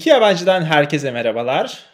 İki 0.00 0.08
yabancıdan 0.08 0.62
herkese 0.62 1.10
merhabalar. 1.10 1.84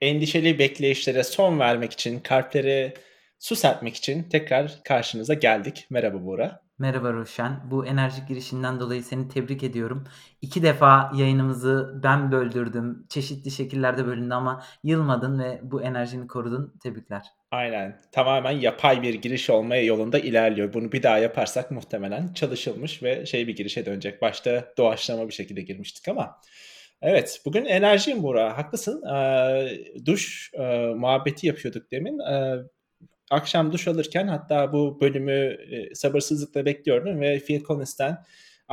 Endişeli 0.00 0.58
bekleyişlere 0.58 1.24
son 1.24 1.58
vermek 1.58 1.92
için, 1.92 2.20
kalplere 2.20 2.94
su 3.38 3.56
serpmek 3.56 3.96
için 3.96 4.22
tekrar 4.22 4.78
karşınıza 4.84 5.34
geldik. 5.34 5.86
Merhaba 5.90 6.24
Buğra. 6.24 6.60
Merhaba 6.78 7.12
Ruşen. 7.12 7.60
Bu 7.70 7.86
enerjik 7.86 8.28
girişinden 8.28 8.80
dolayı 8.80 9.02
seni 9.02 9.28
tebrik 9.28 9.62
ediyorum. 9.62 10.04
İki 10.42 10.62
defa 10.62 11.12
yayınımızı 11.14 12.00
ben 12.02 12.32
böldürdüm. 12.32 13.06
Çeşitli 13.08 13.50
şekillerde 13.50 14.06
bölündü 14.06 14.34
ama 14.34 14.64
yılmadın 14.84 15.38
ve 15.38 15.60
bu 15.62 15.82
enerjini 15.82 16.26
korudun. 16.26 16.74
Tebrikler. 16.82 17.22
Aynen. 17.50 18.00
Tamamen 18.12 18.60
yapay 18.60 19.02
bir 19.02 19.14
giriş 19.14 19.50
olmaya 19.50 19.82
yolunda 19.82 20.18
ilerliyor. 20.18 20.72
Bunu 20.72 20.92
bir 20.92 21.02
daha 21.02 21.18
yaparsak 21.18 21.70
muhtemelen 21.70 22.32
çalışılmış 22.32 23.02
ve 23.02 23.26
şey 23.26 23.46
bir 23.46 23.56
girişe 23.56 23.86
dönecek. 23.86 24.22
Başta 24.22 24.64
doğaçlama 24.76 25.28
bir 25.28 25.34
şekilde 25.34 25.62
girmiştik 25.62 26.08
ama. 26.08 26.40
Evet, 27.02 27.40
bugün 27.44 27.64
enerjiyim 27.64 28.22
Buğra. 28.22 28.58
Haklısın. 28.58 29.02
Ee, 29.06 30.06
duş 30.06 30.50
e, 30.54 30.86
muhabbeti 30.86 31.46
yapıyorduk 31.46 31.90
demin. 31.90 32.18
Ee, 32.18 32.56
akşam 33.30 33.72
duş 33.72 33.88
alırken 33.88 34.28
hatta 34.28 34.72
bu 34.72 35.00
bölümü 35.00 35.56
e, 35.70 35.94
sabırsızlıkla 35.94 36.64
bekliyordum 36.64 37.20
ve 37.20 37.38
Phil 37.38 37.64
Collins'ten 37.64 38.24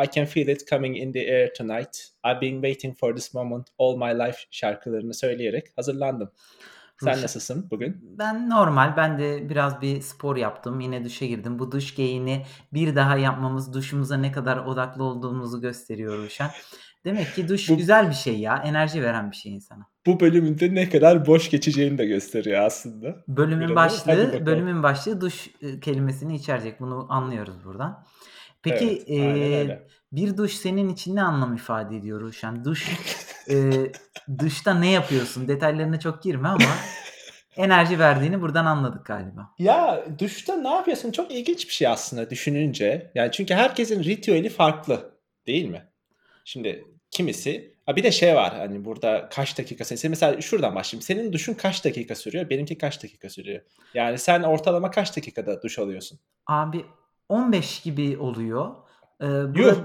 I 0.04 0.12
Can 0.12 0.26
Feel 0.26 0.48
It 0.48 0.68
Coming 0.70 0.98
in 0.98 1.12
the 1.12 1.20
Air 1.20 1.54
Tonight, 1.54 1.98
I've 2.26 2.42
Been 2.42 2.54
Waiting 2.54 2.98
for 2.98 3.16
This 3.16 3.34
Moment 3.34 3.68
All 3.80 3.98
My 3.98 4.20
Life 4.20 4.38
şarkılarını 4.52 5.14
söyleyerek 5.14 5.68
hazırlandım. 5.76 6.32
Sen 7.04 7.12
Ruşen, 7.12 7.24
nasılsın 7.24 7.68
bugün? 7.72 8.18
ben 8.20 8.50
normal. 8.50 8.98
Ben 8.98 9.20
de 9.20 9.50
biraz 9.50 9.82
bir 9.82 10.02
spor 10.02 10.36
yaptım. 10.36 10.80
Yine 10.80 11.06
duşa 11.06 11.26
girdim. 11.26 11.60
Bu 11.60 11.72
duş 11.72 11.96
geyini 11.96 12.46
bir 12.74 12.96
daha 12.96 13.18
yapmamız 13.18 13.74
duşumuza 13.74 14.18
ne 14.18 14.32
kadar 14.32 14.58
odaklı 14.58 15.04
olduğumuzu 15.04 15.62
gösteriyor 15.62 16.18
Ruşen. 16.18 16.50
Demek 17.06 17.36
ki 17.36 17.48
duş 17.48 17.70
Bu 17.70 17.78
güzel 17.78 18.10
bir 18.10 18.16
şey 18.16 18.40
ya. 18.40 18.62
Enerji 18.66 19.04
veren 19.04 19.32
bir 19.32 19.36
şey 19.36 19.54
insana. 19.54 19.88
bu 20.06 20.20
bölümünde 20.20 20.76
ne 20.76 20.90
kadar 20.90 21.28
boş 21.28 21.50
geçeceğini 21.50 21.98
de 21.98 22.06
gösteriyor 22.06 22.62
aslında. 22.62 23.24
Bölümün 23.28 23.68
Biraz 23.68 23.76
başlığı 23.76 24.46
bölümün 24.46 24.84
başlığı 24.84 25.22
duş 25.22 25.48
e, 25.62 25.80
kelimesini 25.80 26.36
içerecek. 26.36 26.80
Bunu 26.80 27.08
anlıyoruz 27.10 27.66
buradan. 27.66 28.06
Peki 28.64 29.04
Evet, 29.08 29.70
e, 29.70 29.88
bir 30.12 30.38
duş 30.38 30.54
senin 30.54 30.90
için 30.90 31.16
ne 31.16 31.22
anlam 31.22 31.56
ifade 31.56 31.98
ediyor 31.98 32.22
Ruşen? 32.22 32.66
Duş 32.66 32.90
e, 33.50 33.72
duşta 34.40 34.74
ne 34.74 34.92
yapıyorsun? 34.92 35.48
Detaylarına 35.48 36.00
çok 36.00 36.24
girme 36.24 36.48
ama 36.48 36.66
enerji 37.58 38.00
verdiğini 38.00 38.42
buradan 38.42 38.66
anladık 38.66 39.06
galiba. 39.06 39.50
Ya 39.60 40.06
duşta 40.20 40.56
ne 40.56 40.70
yapıyorsun? 40.70 41.12
Çok 41.12 41.32
ilginç 41.32 41.68
bir 41.68 41.74
şey 41.74 41.88
aslında 41.88 42.30
düşününce. 42.30 43.12
Yani 43.16 43.32
çünkü 43.32 43.54
herkesin 43.54 44.04
ritüeli 44.04 44.50
farklı, 44.50 45.12
değil 45.48 45.66
mi? 45.66 45.84
Şimdi 46.46 46.86
kimisi 47.16 47.76
bir 47.96 48.04
de 48.04 48.12
şey 48.12 48.36
var 48.36 48.54
hani 48.56 48.86
burada 48.86 49.30
kaç 49.32 49.58
dakika 49.58 49.86
sayısı. 49.86 50.10
Mesela 50.10 50.42
şuradan 50.42 50.76
başlayayım. 50.76 51.02
Senin 51.02 51.34
duşun 51.34 51.54
kaç 51.54 51.86
dakika 51.86 52.16
sürüyor? 52.16 52.50
Benimki 52.50 52.78
kaç 52.78 53.04
dakika 53.04 53.30
sürüyor? 53.30 53.62
Yani 53.94 54.18
sen 54.18 54.44
ortalama 54.44 54.92
kaç 54.92 55.18
dakikada 55.18 55.62
duş 55.62 55.80
alıyorsun? 55.80 56.20
Abi 56.48 56.86
15 57.30 57.82
gibi 57.82 58.18
oluyor. 58.18 58.76
Ee, 59.22 59.26
Yuh! 59.56 59.76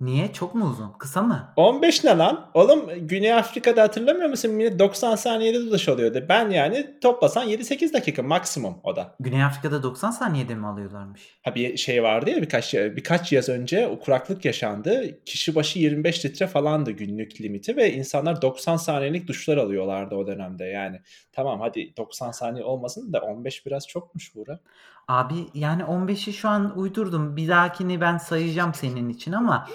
Niye? 0.00 0.32
Çok 0.32 0.54
mu 0.54 0.70
uzun? 0.70 0.92
Kısa 0.98 1.22
mı? 1.22 1.52
15 1.56 2.04
ne 2.04 2.18
lan? 2.18 2.50
Oğlum 2.54 2.90
Güney 3.00 3.32
Afrika'da 3.32 3.82
hatırlamıyor 3.82 4.28
musun? 4.28 4.50
Millet 4.50 4.78
90 4.78 5.16
saniyede 5.16 5.70
duş 5.70 5.88
alıyordu. 5.88 6.24
Ben 6.28 6.50
yani 6.50 7.00
toplasan 7.00 7.48
7-8 7.48 7.92
dakika 7.92 8.22
maksimum 8.22 8.74
o 8.84 8.96
da. 8.96 9.14
Güney 9.20 9.44
Afrika'da 9.44 9.82
90 9.82 10.10
saniyede 10.10 10.54
mi 10.54 10.66
alıyorlarmış? 10.66 11.38
Ha 11.42 11.54
bir 11.54 11.76
şey 11.76 12.02
vardı 12.02 12.30
ya 12.30 12.42
birkaç 12.42 12.74
birkaç 12.74 13.32
yaz 13.32 13.48
önce 13.48 13.86
o 13.86 13.98
kuraklık 13.98 14.44
yaşandı. 14.44 15.24
Kişi 15.24 15.54
başı 15.54 15.78
25 15.78 16.24
litre 16.24 16.46
falandı 16.46 16.90
günlük 16.90 17.40
limiti 17.40 17.76
ve 17.76 17.92
insanlar 17.92 18.42
90 18.42 18.76
saniyelik 18.76 19.28
duşlar 19.28 19.56
alıyorlardı 19.56 20.14
o 20.14 20.26
dönemde. 20.26 20.64
Yani 20.64 21.00
tamam 21.32 21.60
hadi 21.60 21.96
90 21.96 22.30
saniye 22.30 22.64
olmasın 22.64 23.12
da 23.12 23.20
15 23.20 23.66
biraz 23.66 23.86
çokmuş 23.86 24.34
Buğra. 24.34 24.60
Abi 25.08 25.46
yani 25.54 25.82
15'i 25.82 26.32
şu 26.32 26.48
an 26.48 26.78
uydurdum. 26.78 27.36
Bir 27.36 27.48
dahakini 27.48 28.00
ben 28.00 28.18
sayacağım 28.18 28.74
senin 28.74 29.08
için 29.08 29.32
ama 29.32 29.68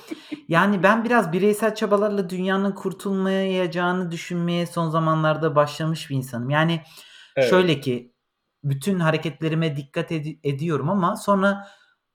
yani 0.48 0.84
ben 0.84 1.04
biraz 1.04 1.32
bireysel 1.32 1.76
çabalarla 1.76 2.30
dünyanın 2.30 2.72
kurtulmayacağını 2.72 4.12
düşünmeye 4.12 4.66
son 4.68 4.90
zamanlarda 4.90 5.56
başlamış 5.56 6.10
bir 6.10 6.16
insanım. 6.16 6.50
Yani 6.50 6.82
Evet. 7.36 7.50
şöyle 7.50 7.80
ki 7.80 8.14
bütün 8.64 9.00
hareketlerime 9.00 9.76
dikkat 9.76 10.12
ed- 10.12 10.40
ediyorum 10.44 10.90
ama 10.90 11.16
sonra 11.16 11.68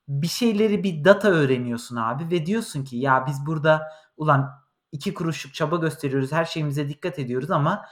bir 0.09 0.29
şeyleri 0.29 0.85
bir 0.85 1.05
data 1.05 1.29
öğreniyorsun 1.29 1.97
abi 1.97 2.31
ve 2.31 2.47
diyorsun 2.47 2.85
ki 2.85 2.97
ya 2.97 3.25
biz 3.27 3.47
burada 3.47 3.83
ulan 4.17 4.51
iki 4.93 5.15
kuruşluk 5.15 5.55
çaba 5.55 5.77
gösteriyoruz 5.77 6.33
her 6.33 6.45
şeyimize 6.45 6.89
dikkat 6.89 7.19
ediyoruz 7.19 7.51
ama 7.51 7.85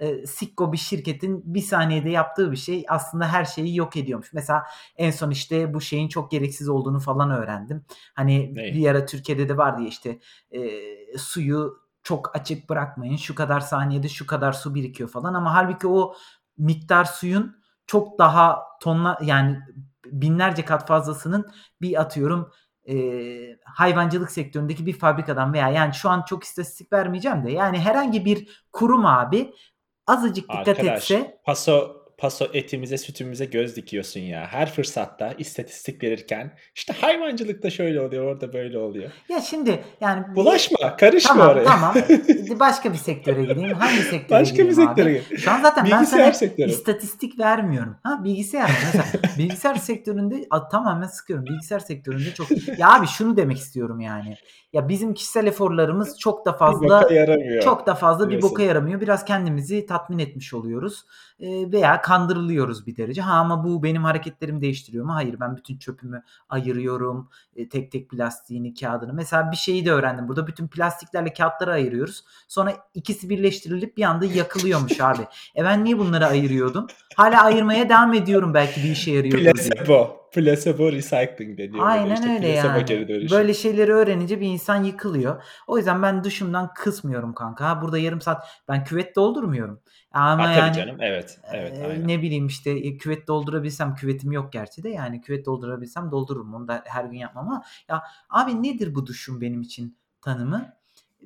e, 0.00 0.26
Sikko 0.26 0.72
bir 0.72 0.78
şirketin 0.78 1.54
bir 1.54 1.60
saniyede 1.60 2.10
yaptığı 2.10 2.52
bir 2.52 2.56
şey 2.56 2.84
aslında 2.88 3.28
her 3.28 3.44
şeyi 3.44 3.76
yok 3.76 3.96
ediyormuş. 3.96 4.32
Mesela 4.32 4.64
en 4.96 5.10
son 5.10 5.30
işte 5.30 5.74
bu 5.74 5.80
şeyin 5.80 6.08
çok 6.08 6.30
gereksiz 6.30 6.68
olduğunu 6.68 7.00
falan 7.00 7.30
öğrendim. 7.30 7.84
Hani 8.14 8.54
Neyi? 8.54 8.74
bir 8.74 8.88
ara 8.88 9.06
Türkiye'de 9.06 9.48
de 9.48 9.56
vardı 9.56 9.82
ya 9.82 9.88
işte 9.88 10.18
e, 10.50 10.70
suyu 11.18 11.80
çok 12.02 12.36
açık 12.36 12.70
bırakmayın. 12.70 13.16
Şu 13.16 13.34
kadar 13.34 13.60
saniyede 13.60 14.08
şu 14.08 14.26
kadar 14.26 14.52
su 14.52 14.74
birikiyor 14.74 15.08
falan 15.08 15.34
ama 15.34 15.54
halbuki 15.54 15.86
o 15.86 16.14
miktar 16.58 17.04
suyun 17.04 17.56
çok 17.86 18.18
daha 18.18 18.62
tonla 18.80 19.18
yani 19.22 19.58
binlerce 20.06 20.64
kat 20.64 20.86
fazlasının 20.86 21.50
bir 21.80 22.00
atıyorum 22.00 22.52
e, 22.88 22.96
hayvancılık 23.64 24.30
sektöründeki 24.30 24.86
bir 24.86 24.92
fabrikadan 24.92 25.52
veya 25.52 25.68
yani 25.68 25.94
şu 25.94 26.10
an 26.10 26.22
çok 26.22 26.44
istatistik 26.44 26.92
vermeyeceğim 26.92 27.44
de 27.44 27.50
yani 27.50 27.78
herhangi 27.78 28.24
bir 28.24 28.64
kurum 28.72 29.06
abi 29.06 29.54
azıcık 30.10 30.48
dikkat 30.48 30.68
Arkadaş 30.68 31.10
etse 31.10 31.40
paso 31.44 31.99
paso 32.20 32.46
etimize 32.52 32.98
sütümüze 32.98 33.44
göz 33.44 33.76
dikiyorsun 33.76 34.20
ya. 34.20 34.46
Her 34.50 34.72
fırsatta 34.72 35.32
istatistik 35.38 36.02
verirken 36.02 36.56
işte 36.74 36.92
hayvancılıkta 37.00 37.70
şöyle 37.70 38.00
oluyor 38.00 38.24
orada 38.24 38.52
böyle 38.52 38.78
oluyor. 38.78 39.10
ya 39.28 39.40
şimdi 39.40 39.84
yani 40.00 40.36
Bulaşma 40.36 40.96
karışma 40.96 41.30
tamam 41.34 41.48
oraya. 41.48 41.64
tamam 41.64 41.94
başka 42.60 42.92
bir 42.92 42.98
sektöre 42.98 43.42
gireyim. 43.44 43.76
Hangi 43.76 44.02
sektöre 44.02 44.40
Başka 44.40 44.58
bir 44.58 44.72
sektöre 44.72 45.10
abi? 45.10 45.22
gir. 45.30 45.38
Şu 45.38 45.50
an 45.50 45.62
zaten 45.62 45.84
ben 45.84 45.90
Bilgisayar 45.92 46.18
sana 46.24 46.32
sektörü. 46.32 46.70
istatistik 46.70 47.38
vermiyorum. 47.38 47.96
Ha 48.02 48.24
bilgisayar? 48.24 48.70
Mesela 48.84 49.04
bilgisayar 49.38 49.74
sektöründe 49.74 50.46
a, 50.50 50.68
tamamen 50.68 51.06
sıkıyorum. 51.06 51.46
Bilgisayar 51.46 51.80
sektöründe 51.80 52.34
çok 52.34 52.48
ya 52.78 52.92
abi 52.94 53.06
şunu 53.06 53.36
demek 53.36 53.58
istiyorum 53.58 54.00
yani. 54.00 54.36
Ya 54.72 54.88
bizim 54.88 55.14
kişisel 55.14 55.46
eforlarımız 55.46 56.18
çok 56.18 56.46
da 56.46 56.52
fazla 56.52 57.08
çok 57.64 57.86
da 57.86 57.94
fazla 57.94 58.30
bir 58.30 58.36
boka 58.42 58.48
diyorsun. 58.48 58.68
yaramıyor. 58.68 59.00
Biraz 59.00 59.24
kendimizi 59.24 59.86
tatmin 59.86 60.18
etmiş 60.18 60.54
oluyoruz. 60.54 61.04
Veya 61.42 62.00
kandırılıyoruz 62.00 62.86
bir 62.86 62.96
derece. 62.96 63.22
Ha 63.22 63.32
ama 63.32 63.64
bu 63.64 63.82
benim 63.82 64.04
hareketlerimi 64.04 64.60
değiştiriyor 64.60 65.04
mu? 65.04 65.14
Hayır 65.14 65.40
ben 65.40 65.56
bütün 65.56 65.78
çöpümü 65.78 66.22
ayırıyorum. 66.48 67.28
Tek 67.70 67.92
tek 67.92 68.10
plastiğini, 68.10 68.74
kağıdını. 68.74 69.12
Mesela 69.12 69.50
bir 69.52 69.56
şeyi 69.56 69.84
de 69.86 69.92
öğrendim. 69.92 70.28
Burada 70.28 70.46
bütün 70.46 70.68
plastiklerle 70.68 71.32
kağıtları 71.32 71.72
ayırıyoruz. 71.72 72.24
Sonra 72.48 72.72
ikisi 72.94 73.28
birleştirilip 73.28 73.96
bir 73.96 74.02
anda 74.02 74.24
yakılıyormuş 74.26 75.00
abi. 75.00 75.22
E 75.56 75.64
ben 75.64 75.84
niye 75.84 75.98
bunları 75.98 76.26
ayırıyordum? 76.26 76.86
Hala 77.16 77.42
ayırmaya 77.44 77.88
devam 77.88 78.14
ediyorum 78.14 78.54
belki 78.54 78.82
bir 78.82 78.90
işe 78.90 79.10
yarıyordur 79.10 79.38
diye. 79.38 80.19
Placebo 80.32 80.92
recycling 80.92 81.58
deniyor 81.58 81.86
Aynen 81.86 82.14
işte. 82.14 82.34
öyle 82.34 82.48
yani. 82.48 82.84
geri 82.84 83.08
dönüşüm. 83.08 83.38
Böyle 83.38 83.54
şeyleri 83.54 83.92
öğrenince 83.92 84.40
bir 84.40 84.46
insan 84.46 84.84
yıkılıyor. 84.84 85.42
O 85.66 85.76
yüzden 85.78 86.02
ben 86.02 86.24
duşumdan 86.24 86.74
kısmıyorum 86.74 87.34
kanka. 87.34 87.68
Ha, 87.68 87.82
burada 87.82 87.98
yarım 87.98 88.20
saat 88.20 88.46
ben 88.68 88.84
küvet 88.84 89.16
doldurmuyorum. 89.16 89.80
Ama 90.12 90.48
Ha 90.48 90.52
yani 90.52 90.74
canım. 90.74 90.96
Evet. 91.00 91.40
Evet 91.52 91.78
e, 91.78 91.86
aynen. 91.86 92.08
ne 92.08 92.22
bileyim 92.22 92.46
işte 92.46 92.70
e, 92.70 92.96
küvet 92.96 93.28
doldurabilsem 93.28 93.94
küvetim 93.94 94.32
yok 94.32 94.52
gerçi 94.52 94.82
de 94.82 94.88
yani 94.88 95.20
küvet 95.20 95.46
doldurabilsem 95.46 96.10
doldururum. 96.10 96.54
Onu 96.54 96.68
da 96.68 96.82
her 96.86 97.04
gün 97.04 97.18
yapmam 97.18 97.46
ama 97.48 97.62
ya 97.88 98.02
abi 98.30 98.62
nedir 98.62 98.94
bu 98.94 99.06
duşun 99.06 99.40
benim 99.40 99.60
için 99.60 99.96
tanımı? 100.22 100.72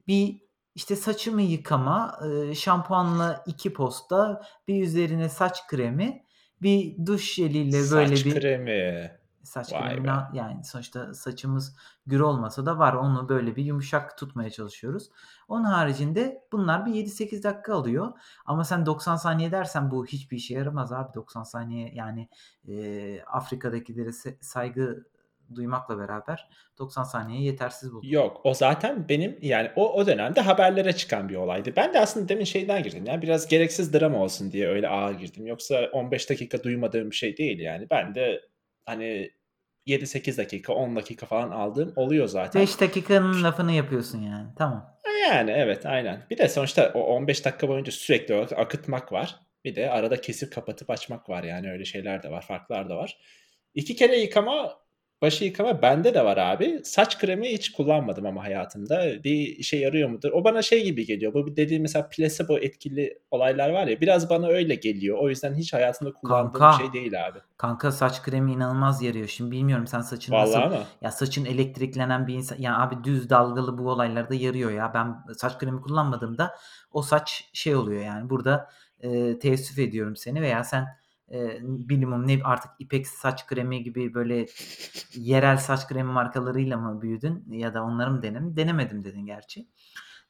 Bir 0.08 0.44
işte 0.74 0.96
saçımı 0.96 1.42
yıkama, 1.42 2.18
e, 2.50 2.54
şampuanla 2.54 3.44
iki 3.46 3.72
posta, 3.72 4.42
bir 4.68 4.82
üzerine 4.82 5.28
saç 5.28 5.66
kremi, 5.66 6.24
bir 6.62 7.06
duş 7.06 7.34
jeliyle 7.34 7.76
böyle 7.90 8.16
Saç 8.16 8.24
bir 8.24 8.40
kremi. 8.40 9.10
saç 9.42 9.72
Vay 9.72 9.88
kremini 9.88 10.06
be. 10.06 10.10
yani 10.32 10.64
sonuçta 10.64 11.14
saçımız 11.14 11.76
gür 12.06 12.20
olmasa 12.20 12.66
da 12.66 12.78
var. 12.78 12.92
Onu 12.94 13.28
böyle 13.28 13.56
bir 13.56 13.64
yumuşak 13.64 14.18
tutmaya 14.18 14.50
çalışıyoruz. 14.50 15.10
Onun 15.48 15.64
haricinde 15.64 16.42
bunlar 16.52 16.86
bir 16.86 16.94
7-8 16.94 17.42
dakika 17.42 17.74
alıyor. 17.74 18.12
Ama 18.46 18.64
sen 18.64 18.86
90 18.86 19.16
saniye 19.16 19.52
dersen 19.52 19.90
bu 19.90 20.06
hiçbir 20.06 20.36
işe 20.36 20.54
yaramaz 20.54 20.92
abi. 20.92 21.14
90 21.14 21.42
saniye 21.42 21.90
yani 21.94 22.28
e, 22.68 23.22
Afrika'dakilere 23.22 24.08
se- 24.10 24.36
saygı 24.42 25.04
duymakla 25.54 25.98
beraber 25.98 26.48
90 26.78 27.02
saniye 27.02 27.42
yetersiz 27.42 27.92
buldum. 27.92 28.10
Yok 28.10 28.40
o 28.44 28.54
zaten 28.54 29.08
benim 29.08 29.38
yani 29.42 29.70
o 29.76 29.92
o 29.92 30.06
dönemde 30.06 30.40
haberlere 30.40 30.92
çıkan 30.92 31.28
bir 31.28 31.36
olaydı. 31.36 31.72
Ben 31.76 31.94
de 31.94 32.00
aslında 32.00 32.28
demin 32.28 32.44
şeyden 32.44 32.82
girdim 32.82 33.06
ya 33.06 33.22
biraz 33.22 33.48
gereksiz 33.48 33.92
drama 33.92 34.18
olsun 34.18 34.52
diye 34.52 34.68
öyle 34.68 34.88
ağır 34.88 35.14
girdim. 35.14 35.46
Yoksa 35.46 35.88
15 35.92 36.30
dakika 36.30 36.62
duymadığım 36.62 37.10
bir 37.10 37.16
şey 37.16 37.36
değil 37.36 37.58
yani. 37.58 37.86
Ben 37.90 38.14
de 38.14 38.40
hani 38.84 39.30
7-8 39.86 40.38
dakika, 40.38 40.72
10 40.72 40.96
dakika 40.96 41.26
falan 41.26 41.50
aldığım 41.50 41.92
oluyor 41.96 42.26
zaten. 42.26 42.62
5 42.62 42.80
dakikanın 42.80 43.44
lafını 43.44 43.72
yapıyorsun 43.72 44.22
yani. 44.22 44.48
Tamam. 44.58 44.94
Yani 45.30 45.50
evet, 45.50 45.86
aynen. 45.86 46.26
Bir 46.30 46.38
de 46.38 46.48
sonuçta 46.48 46.92
o 46.94 47.00
15 47.00 47.44
dakika 47.44 47.68
boyunca 47.68 47.92
sürekli 47.92 48.34
olarak 48.34 48.52
akıtmak 48.52 49.12
var. 49.12 49.36
Bir 49.64 49.74
de 49.74 49.90
arada 49.90 50.20
kesip 50.20 50.52
kapatıp 50.52 50.90
açmak 50.90 51.28
var 51.28 51.44
yani 51.44 51.70
öyle 51.70 51.84
şeyler 51.84 52.22
de 52.22 52.30
var, 52.30 52.46
farklar 52.46 52.88
da 52.88 52.96
var. 52.96 53.18
2 53.74 53.96
kere 53.96 54.16
yıkama 54.16 54.83
Başı 55.24 55.44
yıkama 55.44 55.82
bende 55.82 56.14
de 56.14 56.24
var 56.24 56.36
abi. 56.36 56.80
Saç 56.84 57.18
kremi 57.18 57.48
hiç 57.48 57.72
kullanmadım 57.72 58.26
ama 58.26 58.44
hayatımda. 58.44 59.24
Bir 59.24 59.56
işe 59.56 59.76
yarıyor 59.76 60.08
mudur? 60.08 60.30
O 60.32 60.44
bana 60.44 60.62
şey 60.62 60.84
gibi 60.84 61.06
geliyor. 61.06 61.34
Bu 61.34 61.56
dediğim 61.56 61.82
mesela 61.82 62.08
plasebo 62.08 62.58
etkili 62.58 63.18
olaylar 63.30 63.70
var 63.70 63.86
ya 63.86 64.00
biraz 64.00 64.30
bana 64.30 64.46
öyle 64.48 64.74
geliyor. 64.74 65.18
O 65.18 65.28
yüzden 65.28 65.54
hiç 65.54 65.72
hayatımda 65.72 66.12
kullandığım 66.12 66.52
Kanka. 66.52 66.78
şey 66.78 66.92
değil 66.92 67.26
abi. 67.26 67.38
Kanka 67.56 67.92
saç 67.92 68.22
kremi 68.22 68.52
inanılmaz 68.52 69.02
yarıyor. 69.02 69.28
Şimdi 69.28 69.50
bilmiyorum 69.50 69.86
sen 69.86 70.00
saçın 70.00 70.32
nasıl 70.32 70.52
Vallahi 70.52 70.68
mı? 70.68 70.84
ya 71.02 71.10
saçın 71.10 71.44
elektriklenen 71.44 72.26
bir 72.26 72.34
insan 72.34 72.56
ya 72.58 72.78
abi 72.78 73.04
düz 73.04 73.30
dalgalı 73.30 73.78
bu 73.78 73.90
olaylarda 73.90 74.34
yarıyor 74.34 74.70
ya. 74.70 74.90
Ben 74.94 75.34
saç 75.34 75.58
kremi 75.58 75.80
kullanmadığımda 75.80 76.54
o 76.92 77.02
saç 77.02 77.50
şey 77.52 77.76
oluyor 77.76 78.02
yani. 78.02 78.30
Burada 78.30 78.68
e, 79.00 79.38
teessüf 79.38 79.78
ediyorum 79.78 80.16
seni 80.16 80.42
veya 80.42 80.64
sen 80.64 80.86
e, 81.32 81.58
bilmem 81.62 82.26
ne 82.26 82.38
artık 82.44 82.70
İpek 82.78 83.06
saç 83.06 83.46
kremi 83.46 83.82
gibi 83.82 84.14
böyle 84.14 84.46
yerel 85.14 85.56
saç 85.56 85.86
kremi 85.86 86.12
markalarıyla 86.12 86.76
mı 86.76 87.02
büyüdün 87.02 87.44
ya 87.52 87.74
da 87.74 87.82
onları 87.82 88.10
mı 88.10 88.22
denem 88.22 88.56
denemedim 88.56 89.04
dedin 89.04 89.26
gerçi. 89.26 89.66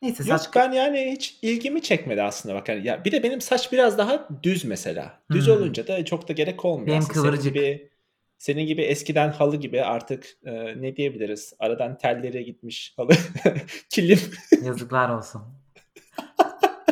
Neyse 0.02 0.24
Yok 0.30 0.40
saç 0.40 0.50
ben 0.56 0.72
yani 0.72 1.12
hiç 1.12 1.38
ilgimi 1.42 1.82
çekmedi 1.82 2.22
aslında 2.22 2.54
bak. 2.54 2.68
hani 2.68 2.86
Ya 2.86 3.04
bir 3.04 3.12
de 3.12 3.22
benim 3.22 3.40
saç 3.40 3.72
biraz 3.72 3.98
daha 3.98 4.28
düz 4.42 4.64
mesela. 4.64 5.20
Düz 5.30 5.46
Hmm. 5.46 5.54
olunca 5.54 5.86
da 5.86 6.04
çok 6.04 6.28
da 6.28 6.32
gerek 6.32 6.64
olmuyor 6.64 6.86
Benim 6.86 6.98
aslında. 6.98 7.14
Senin 7.14 7.24
kıvırcık. 7.24 7.54
gibi 7.54 7.90
senin 8.38 8.66
gibi 8.66 8.82
eskiden 8.82 9.32
halı 9.32 9.56
gibi 9.56 9.82
artık 9.82 10.26
e, 10.44 10.82
ne 10.82 10.96
diyebiliriz? 10.96 11.52
Aradan 11.58 11.98
telleri 11.98 12.44
gitmiş 12.44 12.94
halı. 12.96 13.12
Kilim. 13.90 14.18
Yazıklar 14.64 15.08
olsun. 15.08 15.42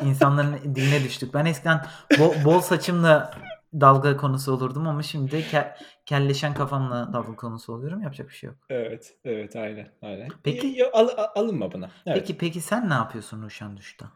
İnsanların 0.04 0.74
diline 0.74 1.04
düştük. 1.04 1.34
Ben 1.34 1.44
eskiden 1.44 1.86
bol, 2.18 2.34
bol 2.44 2.60
saçımla 2.60 3.34
dalga 3.80 4.16
konusu 4.16 4.52
olurdum 4.52 4.88
ama 4.88 5.02
şimdi 5.02 5.36
ke- 5.36 5.76
kelleşen 6.06 6.54
kafamla 6.54 7.12
dalga 7.12 7.36
konusu 7.36 7.72
oluyorum. 7.72 8.02
Yapacak 8.02 8.28
bir 8.28 8.34
şey 8.34 8.48
yok. 8.48 8.56
Evet, 8.68 9.16
evet, 9.24 9.56
aynen, 9.56 9.88
aynen. 10.02 10.28
Peki- 10.44 10.74
yo, 10.78 10.86
al- 10.92 11.08
al- 11.16 11.32
alınma 11.34 11.72
buna. 11.72 11.90
Evet. 12.06 12.18
Peki 12.18 12.38
peki 12.38 12.60
sen 12.60 12.90
ne 12.90 12.94
yapıyorsun 12.94 13.42
Ruşen 13.42 13.76
Duş'ta? 13.76 14.06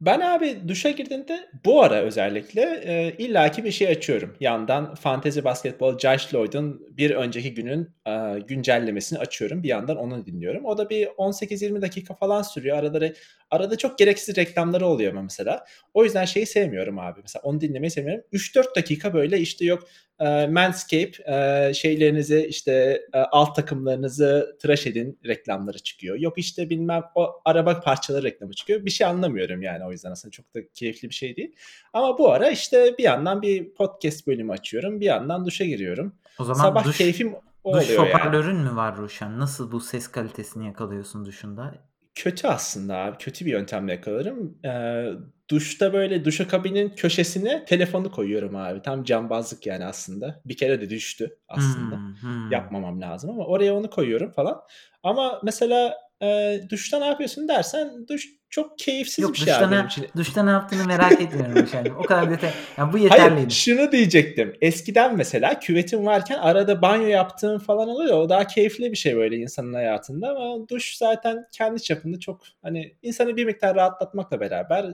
Ben 0.00 0.20
abi 0.20 0.68
duşa 0.68 0.90
girdiğimde 0.90 1.48
bu 1.64 1.82
ara 1.82 1.94
özellikle 1.94 2.62
e, 2.84 3.14
illaki 3.18 3.64
bir 3.64 3.70
şey 3.70 3.88
açıyorum. 3.88 4.36
Yandan 4.40 4.94
Fantasy 4.94 5.40
Basketball 5.44 5.98
Josh 5.98 6.34
Lloyd'un 6.34 6.96
bir 6.96 7.10
önceki 7.10 7.54
günün 7.54 7.90
e, 8.06 8.38
güncellemesini 8.48 9.18
açıyorum. 9.18 9.62
Bir 9.62 9.68
yandan 9.68 9.96
onu 9.96 10.26
dinliyorum. 10.26 10.64
O 10.64 10.78
da 10.78 10.90
bir 10.90 11.06
18-20 11.06 11.82
dakika 11.82 12.14
falan 12.14 12.42
sürüyor. 12.42 12.78
Arada 12.78 13.12
arada 13.50 13.78
çok 13.78 13.98
gereksiz 13.98 14.36
reklamları 14.36 14.86
oluyor 14.86 15.12
ama 15.12 15.22
mesela. 15.22 15.64
O 15.94 16.04
yüzden 16.04 16.24
şeyi 16.24 16.46
sevmiyorum 16.46 16.98
abi. 16.98 17.20
Mesela 17.22 17.42
onu 17.42 17.60
dinlemeyi 17.60 17.90
sevmiyorum. 17.90 18.24
3-4 18.32 18.76
dakika 18.76 19.14
böyle 19.14 19.38
işte 19.38 19.64
yok 19.64 19.88
e, 20.20 20.46
Manscape 20.46 21.12
e, 21.26 21.74
şeylerinizi 21.74 22.46
işte 22.48 23.02
e, 23.14 23.18
alt 23.18 23.56
takımlarınızı 23.56 24.56
tıraş 24.60 24.86
edin 24.86 25.18
reklamları 25.26 25.78
çıkıyor. 25.78 26.16
Yok 26.16 26.38
işte 26.38 26.70
bilmem 26.70 27.02
o 27.14 27.40
araba 27.44 27.80
parçaları 27.80 28.22
reklamı 28.22 28.52
çıkıyor. 28.52 28.84
Bir 28.84 28.90
şey 28.90 29.06
anlamıyorum 29.06 29.62
yani 29.62 29.84
o 29.84 29.92
yüzden 29.92 30.10
aslında 30.10 30.32
çok 30.32 30.54
da 30.54 30.60
keyifli 30.74 31.08
bir 31.08 31.14
şey 31.14 31.36
değil. 31.36 31.56
Ama 31.92 32.18
bu 32.18 32.32
ara 32.32 32.50
işte 32.50 32.94
bir 32.98 33.04
yandan 33.04 33.42
bir 33.42 33.74
podcast 33.74 34.26
bölümü 34.26 34.52
açıyorum. 34.52 35.00
Bir 35.00 35.06
yandan 35.06 35.46
duşa 35.46 35.64
giriyorum. 35.64 36.14
O 36.38 36.44
zaman 36.44 36.62
Sabah 36.62 36.84
duş, 36.84 36.98
keyfim 36.98 37.34
o 37.64 37.74
duş 37.74 37.84
oluyor 37.84 38.06
yani. 38.06 38.14
hoparlörün 38.14 38.56
mü 38.56 38.76
var 38.76 38.96
Ruşen? 38.96 39.38
Nasıl 39.38 39.72
bu 39.72 39.80
ses 39.80 40.08
kalitesini 40.08 40.66
yakalıyorsun 40.66 41.24
duşunda? 41.24 41.74
Kötü 42.18 42.46
aslında 42.48 42.96
abi. 42.96 43.18
Kötü 43.18 43.46
bir 43.46 43.50
yöntemle 43.50 43.92
yakalarım. 43.92 44.58
Ee, 44.64 45.08
duşta 45.50 45.92
böyle 45.92 46.24
duşakabinin 46.24 46.88
köşesine 46.88 47.64
telefonu 47.64 48.10
koyuyorum 48.10 48.56
abi. 48.56 48.82
Tam 48.82 49.04
cambazlık 49.04 49.66
yani 49.66 49.84
aslında. 49.84 50.40
Bir 50.44 50.56
kere 50.56 50.80
de 50.80 50.90
düştü 50.90 51.38
aslında. 51.48 51.96
Hmm, 51.96 52.14
hmm. 52.20 52.50
Yapmamam 52.52 53.00
lazım 53.00 53.30
ama 53.30 53.46
oraya 53.46 53.74
onu 53.74 53.90
koyuyorum 53.90 54.32
falan. 54.32 54.60
Ama 55.02 55.40
mesela 55.44 55.94
e, 56.22 56.60
duşta 56.70 56.98
ne 56.98 57.06
yapıyorsun 57.06 57.48
dersen 57.48 58.08
duş 58.08 58.28
çok 58.50 58.78
keyifsiz 58.78 59.22
Yok 59.22 59.32
bir 59.32 59.38
şey 59.38 59.46
duşta 59.46 59.66
abi 59.66 59.74
ne, 59.74 59.86
duşta 60.16 60.42
ne 60.42 60.50
yaptığını 60.50 60.84
merak 60.86 61.12
etmiyorum 61.20 61.56
Ruşen. 61.62 61.86
O 61.98 62.02
kadar 62.02 62.30
detay. 62.30 62.50
Yani 62.76 62.92
bu 62.92 62.96
Hayır 62.96 63.04
yeterliydi. 63.10 63.54
şunu 63.54 63.92
diyecektim. 63.92 64.54
Eskiden 64.60 65.16
mesela 65.16 65.60
küvetim 65.60 66.06
varken 66.06 66.38
arada 66.38 66.82
banyo 66.82 67.06
yaptığım 67.06 67.58
falan 67.58 67.88
oluyor. 67.88 68.18
O 68.18 68.28
daha 68.28 68.46
keyifli 68.46 68.90
bir 68.92 68.96
şey 68.96 69.16
böyle 69.16 69.36
insanın 69.36 69.74
hayatında 69.74 70.28
ama 70.30 70.68
duş 70.68 70.96
zaten 70.96 71.46
kendi 71.52 71.82
çapında 71.82 72.20
çok 72.20 72.40
hani 72.62 72.96
insanı 73.02 73.36
bir 73.36 73.44
miktar 73.44 73.76
rahatlatmakla 73.76 74.40
beraber 74.40 74.86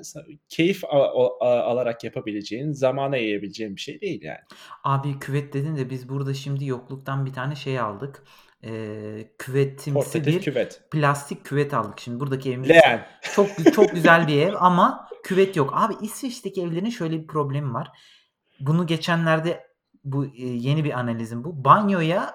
keyif 0.49 0.85
alarak 1.41 2.05
yapabileceğin, 2.05 2.73
zamana 2.73 3.17
yayabileceğin 3.17 3.77
bir 3.77 3.81
şey 3.81 4.01
değil 4.01 4.23
yani. 4.23 4.39
Abi 4.85 5.19
küvet 5.19 5.53
dedin 5.53 5.77
de 5.77 5.91
biz 5.91 6.09
burada 6.09 6.35
şimdi 6.35 6.67
yokluktan 6.67 7.27
bir 7.27 7.33
tane 7.33 7.57
şey 7.57 7.81
aldık. 7.81 8.23
Ee, 8.67 9.25
küvetimsi 9.39 9.93
Portatif 9.93 10.27
bir 10.27 10.41
küvet. 10.43 10.81
plastik 10.91 11.45
küvet 11.45 11.75
aldık. 11.75 12.01
Şimdi 12.01 12.21
buradaki 12.21 12.51
evimiz 12.51 12.69
Leğen. 12.71 13.07
çok 13.35 13.44
çok 13.75 13.93
güzel 13.93 14.29
bir 14.29 14.43
ev 14.43 14.55
ama 14.59 15.09
küvet 15.23 15.57
yok. 15.57 15.71
Abi 15.75 15.95
İsveç'teki 16.03 16.63
evlerin 16.63 16.91
şöyle 16.91 17.23
bir 17.23 17.27
problemi 17.27 17.75
var. 17.75 17.93
Bunu 18.61 18.87
geçenlerde 18.87 19.67
bu 20.05 20.25
e, 20.27 20.31
yeni 20.37 20.85
bir 20.85 20.99
analizim 20.99 21.45
bu. 21.45 21.65
Banyoya 21.65 22.35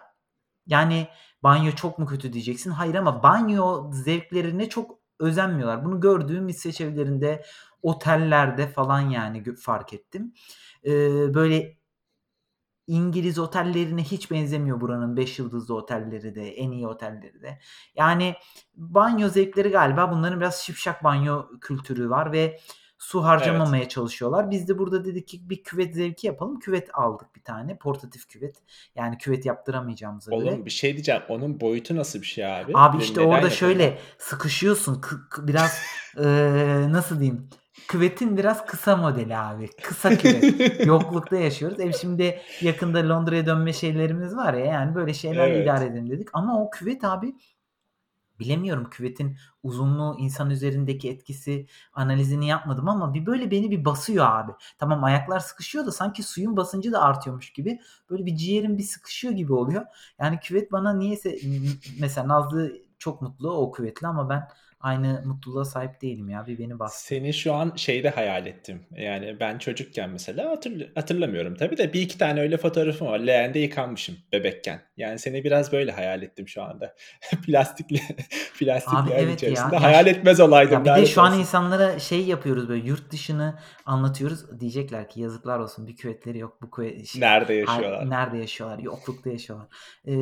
yani 0.68 1.08
banyo 1.44 1.72
çok 1.72 2.00
mu 2.00 2.06
kötü 2.06 2.34
diyeceksin? 2.34 2.72
Hayır 2.72 2.96
ama 2.96 3.24
banyo 3.24 3.92
zevklerine 3.92 4.70
çok 4.70 5.00
özenmiyorlar. 5.20 5.86
Bunu 5.86 6.00
gördüğüm 6.00 6.48
İsveç 6.48 6.82
evlerinde, 6.82 7.46
otellerde 7.82 8.68
falan 8.68 9.02
yani 9.02 9.56
fark 9.56 9.94
ettim. 9.94 10.34
Ee, 10.86 11.34
böyle 11.34 11.79
İngiliz 12.90 13.40
otellerine 13.40 14.04
hiç 14.04 14.32
benzemiyor 14.32 14.82
buranın 14.82 15.18
5 15.18 15.40
yıldızlı 15.40 15.76
otelleri 15.76 16.36
de, 16.36 16.50
en 16.56 16.72
iyi 16.72 16.88
otelleri 16.88 17.42
de. 17.42 17.60
Yani 17.96 18.36
banyo 18.76 19.30
zevkleri 19.30 19.70
galiba 19.70 20.12
bunların 20.12 20.40
biraz 20.40 20.56
şipşak 20.56 21.04
banyo 21.04 21.46
kültürü 21.62 22.10
var 22.10 22.32
ve 22.32 22.60
su 22.98 23.24
harcamamaya 23.24 23.90
çalışıyorlar. 23.90 24.52
Biz 24.52 24.68
de 24.68 24.78
burada 24.78 25.06
dedik 25.06 25.28
ki 25.28 25.50
bir 25.50 25.64
küvet 25.64 25.96
zevki 25.96 26.28
yapalım. 26.28 26.60
Küvet 26.60 26.90
aldık 26.94 27.36
bir 27.36 27.44
tane. 27.44 27.78
Portatif 27.78 28.28
küvet. 28.28 28.56
Yani 28.96 29.18
küvet 29.18 29.46
yaptıramayacağımıza 29.46 30.32
göre. 30.32 30.50
Oğlum 30.50 30.66
bir 30.66 30.72
şey 30.72 30.94
diyeceğim. 30.94 31.22
Onun 31.30 31.60
boyutu 31.60 31.96
nasıl 31.96 32.22
bir 32.22 32.26
şey 32.28 32.46
abi? 32.46 32.72
Abi 32.76 33.04
işte 33.04 33.22
neden 33.22 33.32
orada 33.32 33.50
şöyle 33.50 34.00
sıkışıyorsun. 34.18 34.96
Kı- 34.96 35.30
kı- 35.30 35.48
biraz 35.48 35.82
eee, 36.18 36.92
nasıl 36.92 37.20
diyeyim? 37.20 37.50
Küvetin 37.88 38.38
biraz 38.38 38.66
kısa 38.66 38.98
modeli 38.98 39.38
abi. 39.38 39.70
Kısa 39.84 40.18
küvet. 40.18 40.80
Yoklukta 40.86 41.36
yaşıyoruz. 41.36 41.80
Ev 41.80 41.92
şimdi 41.92 42.42
yakında 42.62 43.10
Londra'ya 43.10 43.46
dönme 43.46 43.74
şeylerimiz 43.74 44.36
var 44.36 44.54
ya. 44.54 44.66
Yani 44.66 44.96
böyle 44.96 45.14
şeylerle 45.14 45.54
Evet. 45.54 45.64
idare 45.64 45.86
edelim 45.86 46.10
dedik. 46.10 46.28
Ama 46.34 46.64
o 46.64 46.70
küvet 46.70 47.04
abi 47.04 47.36
bilemiyorum 48.40 48.88
küvetin 48.92 49.38
uzunluğu 49.64 50.16
insan 50.20 50.50
üzerindeki 50.50 51.10
etkisi 51.10 51.68
analizini 51.94 52.48
yapmadım 52.48 52.90
ama 52.90 53.14
bir 53.14 53.26
böyle 53.26 53.52
beni 53.52 53.72
bir 53.72 53.86
basıyor 53.86 54.26
abi. 54.26 54.52
Tamam 54.78 55.04
ayaklar 55.04 55.40
sıkışıyor 55.40 55.86
da 55.86 55.92
sanki 55.92 56.24
suyun 56.24 56.58
basıncı 56.58 56.92
da 56.92 57.02
artıyormuş 57.02 57.54
gibi. 57.54 57.80
Böyle 58.10 58.26
bir 58.26 58.36
ciğerim 58.36 58.78
bir 58.78 58.84
sıkışıyor 58.84 59.34
gibi 59.34 59.54
oluyor. 59.54 59.86
Yani 60.20 60.40
küvet 60.40 60.72
bana 60.72 60.94
niyeyse 60.94 61.38
mesela 62.00 62.28
Nazlı 62.28 62.72
çok 63.00 63.22
mutlu 63.22 63.52
o 63.52 63.72
küvetli 63.72 64.08
ama 64.08 64.30
ben 64.30 64.48
aynı 64.82 65.22
mutluluğa 65.26 65.66
sahip 65.66 66.02
değilim 66.02 66.30
ya. 66.30 66.48
Bir 66.48 66.60
beni 66.60 66.80
bastı. 66.80 67.06
Seni 67.06 67.34
şu 67.34 67.54
an 67.54 67.74
şeyde 67.76 68.10
hayal 68.10 68.46
ettim. 68.48 68.86
Yani 68.92 69.40
ben 69.40 69.58
çocukken 69.58 70.10
mesela 70.10 70.52
hatırl- 70.52 70.94
hatırlamıyorum 70.96 71.56
tabii 71.56 71.78
de 71.78 71.94
bir 71.94 72.02
iki 72.02 72.18
tane 72.18 72.42
öyle 72.42 72.58
fotoğrafım 72.58 73.08
var. 73.08 73.20
Leğende 73.20 73.60
yıkanmışım 73.60 74.18
bebekken. 74.32 74.82
Yani 74.98 75.20
seni 75.20 75.44
biraz 75.44 75.72
böyle 75.72 75.92
hayal 75.92 76.22
ettim 76.24 76.48
şu 76.48 76.64
anda. 76.64 76.96
Plastikli 77.46 78.02
plastik 78.60 78.94
Abi 78.94 79.12
evet 79.12 79.36
içerisinde. 79.36 79.76
Ya 79.76 79.84
hayal 79.84 80.08
etmez 80.08 80.40
olaydım. 80.40 80.86
Ya 80.86 80.96
bir 80.96 81.02
de 81.02 81.06
şu 81.06 81.22
an 81.22 81.28
olsun. 81.32 81.40
insanlara 81.40 82.00
şey 82.00 82.26
yapıyoruz 82.26 82.70
böyle 82.70 82.88
yurt 82.88 83.12
dışını 83.12 83.60
anlatıyoruz. 83.86 84.60
Diyecekler 84.60 85.10
ki 85.10 85.22
yazıklar 85.22 85.60
olsun 85.60 85.88
bir 85.88 85.96
küvetleri 85.96 86.38
yok. 86.38 86.62
Bu 86.62 86.72
küvet 86.72 87.08
şey- 87.08 87.22
Nerede 87.22 87.54
yaşıyorlar? 87.54 88.10
nerede 88.10 88.38
yaşıyorlar? 88.38 88.80
Yoklukta 88.80 89.30
yaşıyorlar. 89.30 89.68
Ee, 90.06 90.14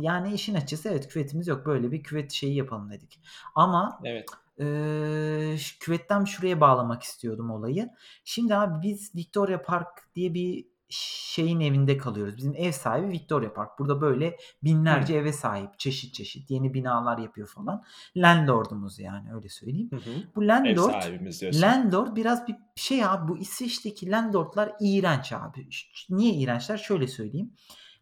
yani 0.00 0.34
işin 0.34 0.54
açıkçası 0.54 0.88
evet 0.88 1.08
küvetimiz 1.08 1.48
yok. 1.48 1.66
Böyle 1.66 1.92
bir 1.92 2.02
küvet 2.02 2.32
şeyi 2.32 2.56
yapalım 2.56 2.90
dedik. 2.90 3.20
Ama 3.54 3.79
Evet. 4.04 4.28
Eee, 4.58 5.58
ş- 5.58 5.78
küvetten 5.80 6.24
şuraya 6.24 6.60
bağlamak 6.60 7.02
istiyordum 7.02 7.50
olayı. 7.50 7.90
Şimdi 8.24 8.54
abi 8.56 8.82
biz 8.88 9.14
Victoria 9.14 9.62
Park 9.62 9.88
diye 10.14 10.34
bir 10.34 10.66
şeyin 10.92 11.60
evinde 11.60 11.96
kalıyoruz. 11.96 12.36
Bizim 12.36 12.54
ev 12.56 12.72
sahibi 12.72 13.08
Victoria 13.08 13.52
Park. 13.52 13.78
Burada 13.78 14.00
böyle 14.00 14.36
binlerce 14.64 15.14
eve 15.14 15.32
sahip. 15.32 15.78
Çeşit 15.78 16.14
çeşit. 16.14 16.50
Yeni 16.50 16.74
binalar 16.74 17.18
yapıyor 17.18 17.48
falan. 17.48 17.82
Landlord'umuz 18.16 18.98
yani 18.98 19.34
öyle 19.34 19.48
söyleyeyim. 19.48 19.88
Hı 19.92 19.96
hı. 19.96 20.10
Bu 20.36 20.44
Ev 20.44 20.48
landlord 20.48 20.90
sahibimiz 20.92 21.40
diyorsun. 21.40 21.62
Landlord 21.62 22.16
biraz 22.16 22.48
bir 22.48 22.56
şey 22.76 23.04
abi 23.04 23.28
bu 23.28 23.38
İsveç'teki 23.38 24.10
landlordlar 24.10 24.72
iğrenç 24.80 25.32
abi. 25.32 25.66
Ş- 25.70 26.14
Niye 26.14 26.34
iğrençler? 26.34 26.76
Şöyle 26.78 27.08
söyleyeyim. 27.08 27.52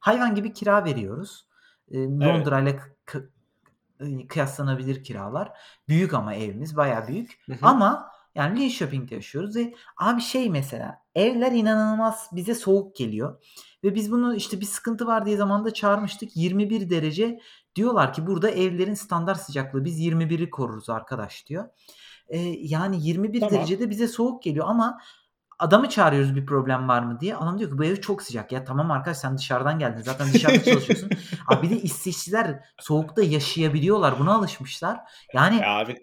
Hayvan 0.00 0.34
gibi 0.34 0.52
kira 0.52 0.84
veriyoruz. 0.84 1.46
Eee, 1.90 2.00
Evet. 2.02 2.46
Iıı, 3.14 3.30
kıyaslanabilir 4.28 5.04
kiralar. 5.04 5.52
Büyük 5.88 6.14
ama 6.14 6.34
evimiz 6.34 6.76
bayağı 6.76 7.08
büyük 7.08 7.38
Hı 7.46 7.52
hı. 7.52 7.58
ama 7.62 8.10
yani 8.34 8.60
Linköping'de 8.60 9.14
yaşıyoruz 9.14 9.56
ve 9.56 9.74
abi 9.96 10.20
şey 10.20 10.50
mesela 10.50 11.02
evler 11.14 11.52
inanılmaz 11.52 12.28
bize 12.32 12.54
soğuk 12.54 12.96
geliyor 12.96 13.42
ve 13.84 13.94
biz 13.94 14.12
bunu 14.12 14.34
işte 14.34 14.60
bir 14.60 14.66
sıkıntı 14.66 15.06
var 15.06 15.26
diye 15.26 15.36
zamanında 15.36 15.74
çağırmıştık. 15.74 16.36
21 16.36 16.90
derece 16.90 17.40
diyorlar 17.74 18.12
ki 18.12 18.26
burada 18.26 18.50
evlerin 18.50 18.94
standart 18.94 19.40
sıcaklığı 19.40 19.84
biz 19.84 20.00
21'i 20.00 20.50
koruruz 20.50 20.90
arkadaş 20.90 21.46
diyor. 21.46 21.68
Eee, 22.30 22.58
yani 22.62 23.06
21 23.06 23.40
Tamam. 23.40 23.54
derecede 23.54 23.90
bize 23.90 24.08
soğuk 24.08 24.42
geliyor 24.42 24.66
ama 24.68 24.98
adamı 25.58 25.88
çağırıyoruz 25.88 26.36
bir 26.36 26.46
problem 26.46 26.88
var 26.88 27.02
mı 27.02 27.20
diye. 27.20 27.36
Adam 27.36 27.58
diyor 27.58 27.70
ki 27.70 27.78
bu 27.78 27.84
ev 27.84 27.96
çok 27.96 28.22
sıcak. 28.22 28.52
Ya 28.52 28.64
tamam 28.64 28.90
arkadaş 28.90 29.16
sen 29.16 29.38
dışarıdan 29.38 29.78
geldin. 29.78 30.02
Zaten 30.02 30.32
dışarıda 30.32 30.62
çalışıyorsun. 30.64 31.10
Abi 31.46 31.66
bir 31.66 31.70
de 31.76 31.80
İsveçliler 31.80 32.64
soğukta 32.80 33.22
yaşayabiliyorlar. 33.22 34.18
Buna 34.18 34.34
alışmışlar. 34.34 35.00
Yani 35.34 35.66
abi 35.66 35.96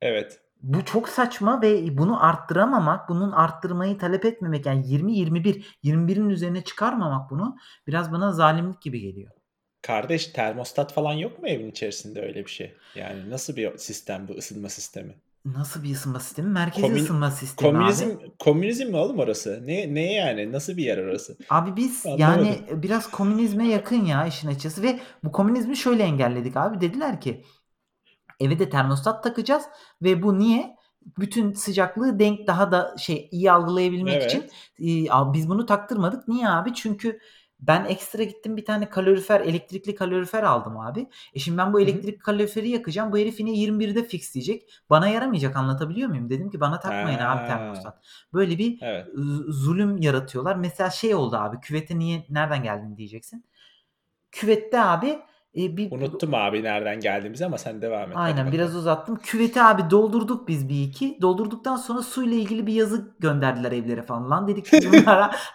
Evet. 0.00 0.40
bu 0.62 0.84
çok 0.84 1.08
saçma 1.08 1.62
ve 1.62 1.98
bunu 1.98 2.24
arttıramamak, 2.24 3.08
bunun 3.08 3.32
arttırmayı 3.32 3.98
talep 3.98 4.24
etmemek 4.24 4.66
yani 4.66 4.86
20-21, 4.86 5.64
21'in 5.84 6.30
üzerine 6.30 6.64
çıkarmamak 6.64 7.30
bunu 7.30 7.56
biraz 7.86 8.12
bana 8.12 8.32
zalimlik 8.32 8.82
gibi 8.82 9.00
geliyor. 9.00 9.30
Kardeş 9.82 10.26
termostat 10.26 10.92
falan 10.92 11.12
yok 11.12 11.42
mu 11.42 11.48
evin 11.48 11.70
içerisinde 11.70 12.22
öyle 12.22 12.44
bir 12.46 12.50
şey? 12.50 12.74
Yani 12.94 13.30
nasıl 13.30 13.56
bir 13.56 13.78
sistem 13.78 14.28
bu 14.28 14.32
ısınma 14.32 14.68
sistemi? 14.68 15.14
Nasıl 15.44 15.82
bir 15.82 15.94
ısınma 15.94 16.20
sistemi? 16.20 16.48
Merkezi 16.48 16.80
Komün 16.80 16.96
ısınma 16.96 17.30
sistemi 17.30 17.78
abi. 17.78 17.78
komünizm 17.78 18.18
komünizm 18.38 18.86
mi 18.86 18.96
oğlum 18.96 19.18
orası? 19.18 19.62
Ne 19.66 19.94
ne 19.94 20.12
yani? 20.12 20.52
Nasıl 20.52 20.76
bir 20.76 20.84
yer 20.84 20.98
orası? 20.98 21.36
Abi 21.48 21.76
biz 21.76 22.10
yani 22.16 22.22
Anlamadım. 22.24 22.82
biraz 22.82 23.10
komünizme 23.10 23.68
yakın 23.68 24.04
ya 24.04 24.26
işin 24.26 24.48
açıkçası 24.48 24.82
ve 24.82 25.00
bu 25.24 25.32
komünizmi 25.32 25.76
şöyle 25.76 26.02
engelledik 26.02 26.56
abi. 26.56 26.80
Dediler 26.80 27.20
ki 27.20 27.44
eve 28.40 28.58
de 28.58 28.68
termostat 28.70 29.24
takacağız 29.24 29.64
ve 30.02 30.22
bu 30.22 30.38
niye? 30.38 30.76
Bütün 31.18 31.52
sıcaklığı 31.52 32.18
denk 32.18 32.46
daha 32.46 32.72
da 32.72 32.96
şey 32.98 33.28
iyi 33.32 33.52
algılayabilmek 33.52 34.22
için. 34.22 34.40
Evet. 34.40 34.52
İii, 34.78 35.12
a 35.12 35.32
biz 35.32 35.48
bunu 35.48 35.66
taktırmadık. 35.66 36.28
Niye 36.28 36.48
abi? 36.48 36.74
Çünkü 36.74 37.18
ben 37.60 37.84
ekstra 37.84 38.22
gittim 38.22 38.56
bir 38.56 38.64
tane 38.64 38.88
kalorifer, 38.88 39.40
elektrikli 39.40 39.94
kalorifer 39.94 40.42
aldım 40.42 40.78
abi. 40.80 41.06
E, 41.34 41.38
şimdi 41.38 41.58
ben 41.58 41.72
bu 41.72 41.80
elektrikli 41.80 42.18
kaloriferi 42.18 42.68
yakacağım. 42.68 43.12
Bu 43.12 43.18
herif 43.18 43.40
yine 43.40 43.50
21'de 43.50 44.04
fixleyecek. 44.04 44.70
Bana 44.90 45.08
yaramayacak 45.08 45.56
anlatabiliyor 45.56 46.08
muyum? 46.08 46.30
Dedim 46.30 46.50
ki 46.50 46.60
bana 46.60 46.80
takmayın 46.80 47.18
abi 47.18 47.40
Ha, 47.40 47.46
termostat. 47.46 48.04
Böyle 48.32 48.58
bir 48.58 48.78
evet. 48.82 49.06
z 49.16 49.40
zulüm 49.48 49.96
yaratıyorlar. 49.98 50.56
Mesela 50.56 50.90
şey 50.90 51.14
oldu 51.14 51.36
abi 51.36 51.60
küvete 51.60 51.98
niye 51.98 52.26
nereden 52.30 52.62
geldin 52.62 52.96
diyeceksin. 52.96 53.44
Küvette 54.32 54.80
abi, 54.80 55.18
eee, 55.54 55.76
bir 55.76 55.92
Unuttum 55.92 56.34
abi 56.34 56.62
nereden 56.64 57.00
geldiğimizi 57.00 57.46
ama 57.46 57.58
sen 57.58 57.82
devam 57.82 58.02
et. 58.02 58.08
Hadi 58.16 58.18
Aynen 58.18 58.52
biraz 58.52 58.66
bakalım. 58.68 58.80
uzattım. 58.80 59.16
Küveti 59.16 59.62
abi 59.62 59.90
doldurduk 59.90 60.48
biz 60.48 60.68
bir 60.68 60.82
iki. 60.82 61.18
Doldurduktan 61.22 61.76
sonra 61.76 62.02
suyla 62.02 62.36
ilgili 62.36 62.66
bir 62.66 62.72
yazı 62.72 63.14
gönderdiler 63.18 63.72
evlere 63.72 64.02
falan. 64.02 64.30
Lan 64.30 64.48
dedik 64.48 64.72
biz 64.72 64.92
bunlara 64.92 65.30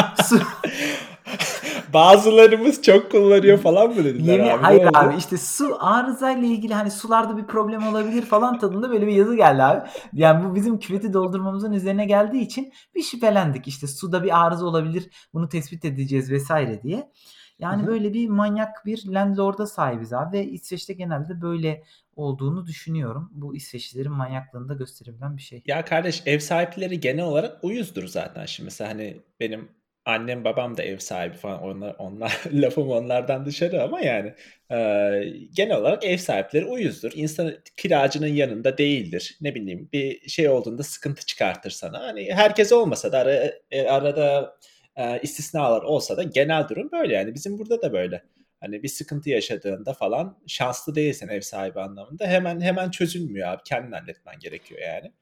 Bazılarımız 1.92 2.82
çok 2.82 3.10
kullanıyor 3.10 3.58
falan 3.58 3.88
mı 3.90 4.04
dediler 4.04 4.38
Yeni 4.38 4.52
abi? 4.52 4.62
Hayır 4.62 4.88
abi 4.94 5.16
işte 5.16 5.36
su 5.36 5.76
arızayla 5.80 6.48
ilgili 6.48 6.74
hani 6.74 6.90
sularda 6.90 7.36
bir 7.36 7.44
problem 7.44 7.86
olabilir 7.86 8.22
falan 8.22 8.58
tadında 8.58 8.90
böyle 8.90 9.06
bir 9.06 9.12
yazı 9.12 9.36
geldi 9.36 9.62
abi. 9.62 9.88
Yani 10.12 10.44
bu 10.44 10.54
bizim 10.54 10.78
küveti 10.78 11.12
doldurmamızın 11.12 11.72
üzerine 11.72 12.04
geldiği 12.04 12.42
için 12.42 12.72
bir 12.94 13.02
şüphelendik. 13.02 13.68
İşte 13.68 13.86
suda 13.86 14.24
bir 14.24 14.44
arıza 14.46 14.66
olabilir. 14.66 15.10
Bunu 15.34 15.48
tespit 15.48 15.84
edeceğiz 15.84 16.32
vs. 16.32 16.50
diye. 16.82 17.12
Yani 17.58 17.82
hı. 17.82 17.86
böyle 17.86 18.14
bir 18.14 18.28
manyak 18.28 18.86
bir 18.86 19.04
landlord'a 19.06 19.66
sahibiz 19.66 20.12
abi 20.12 20.36
ve 20.36 20.46
İsveç'te 20.46 20.92
genelde 20.92 21.40
böyle 21.42 21.82
olduğunu 22.16 22.66
düşünüyorum. 22.66 23.30
Bu 23.32 23.56
İsveçlilerin 23.56 24.12
manyaklığını 24.12 24.68
da 24.68 24.74
gösterebilen 24.74 25.36
bir 25.36 25.42
şey. 25.42 25.62
Ya 25.66 25.84
kardeş 25.84 26.22
ev 26.26 26.38
sahipleri 26.38 27.00
genel 27.00 27.24
olarak 27.24 27.64
uyuzdur 27.64 28.06
zaten. 28.06 28.46
Şimdi 28.46 28.64
mesela, 28.64 28.90
hani, 28.90 29.20
benim 29.40 29.68
annem 30.04 30.44
babam 30.44 30.76
da 30.76 30.82
ev 30.82 30.98
sahibi 30.98 31.36
falan. 31.36 31.62
Onlar 31.62 31.96
onlar 31.98 32.40
lafım 32.52 32.90
onlardan 32.90 33.46
dışarı 33.46 33.82
ama 33.82 34.00
yani, 34.00 34.34
eee, 34.70 35.32
genel 35.56 35.76
olarak 35.76 36.04
ev 36.04 36.16
sahipleri 36.16 36.64
uyuzdur. 36.66 37.12
İnsanı 37.14 37.60
kiracının 37.76 38.26
yanında 38.26 38.78
değildir. 38.78 39.36
Ne 39.40 39.54
bileyim, 39.54 39.88
bir 39.92 40.28
şey 40.28 40.48
olduğunda 40.48 40.82
sıkıntı 40.82 41.26
çıkartır 41.26 41.70
sana. 41.70 42.00
Hani, 42.00 42.32
herkes 42.34 42.72
olmasa 42.72 43.12
da 43.12 43.18
ara 43.18 43.52
eee, 43.72 43.86
arada, 43.88 44.56
eee, 44.98 45.20
istisnalar 45.22 45.82
olsa 45.82 46.16
da 46.16 46.22
genel 46.22 46.68
durum 46.68 46.90
böyle 46.92 47.14
yani. 47.14 47.34
Bizim 47.34 47.58
burada 47.58 47.82
da 47.82 47.92
böyle. 47.92 48.22
Hani, 48.60 48.82
bir 48.82 48.88
sıkıntı 48.88 49.30
yaşadığında 49.30 49.92
falan 49.94 50.38
şanslı 50.46 50.94
değilsen 50.94 51.28
ev 51.28 51.40
sahibi 51.40 51.80
anlamında 51.80 52.26
hemen 52.26 52.60
hemen 52.60 52.90
çözülmüyor 52.90 53.48
abi. 53.48 53.62
Kendin 53.66 53.92
halletmen 53.92 54.38
gerekiyor 54.40 54.80
yani. 54.80 55.12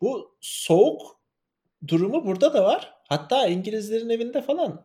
Bu 0.00 0.36
soğuk 0.40 1.19
durumu 1.88 2.26
burada 2.26 2.54
da 2.54 2.64
var. 2.64 2.94
Hatta 3.08 3.46
İngilizlerin 3.46 4.08
evinde 4.08 4.42
falan 4.42 4.84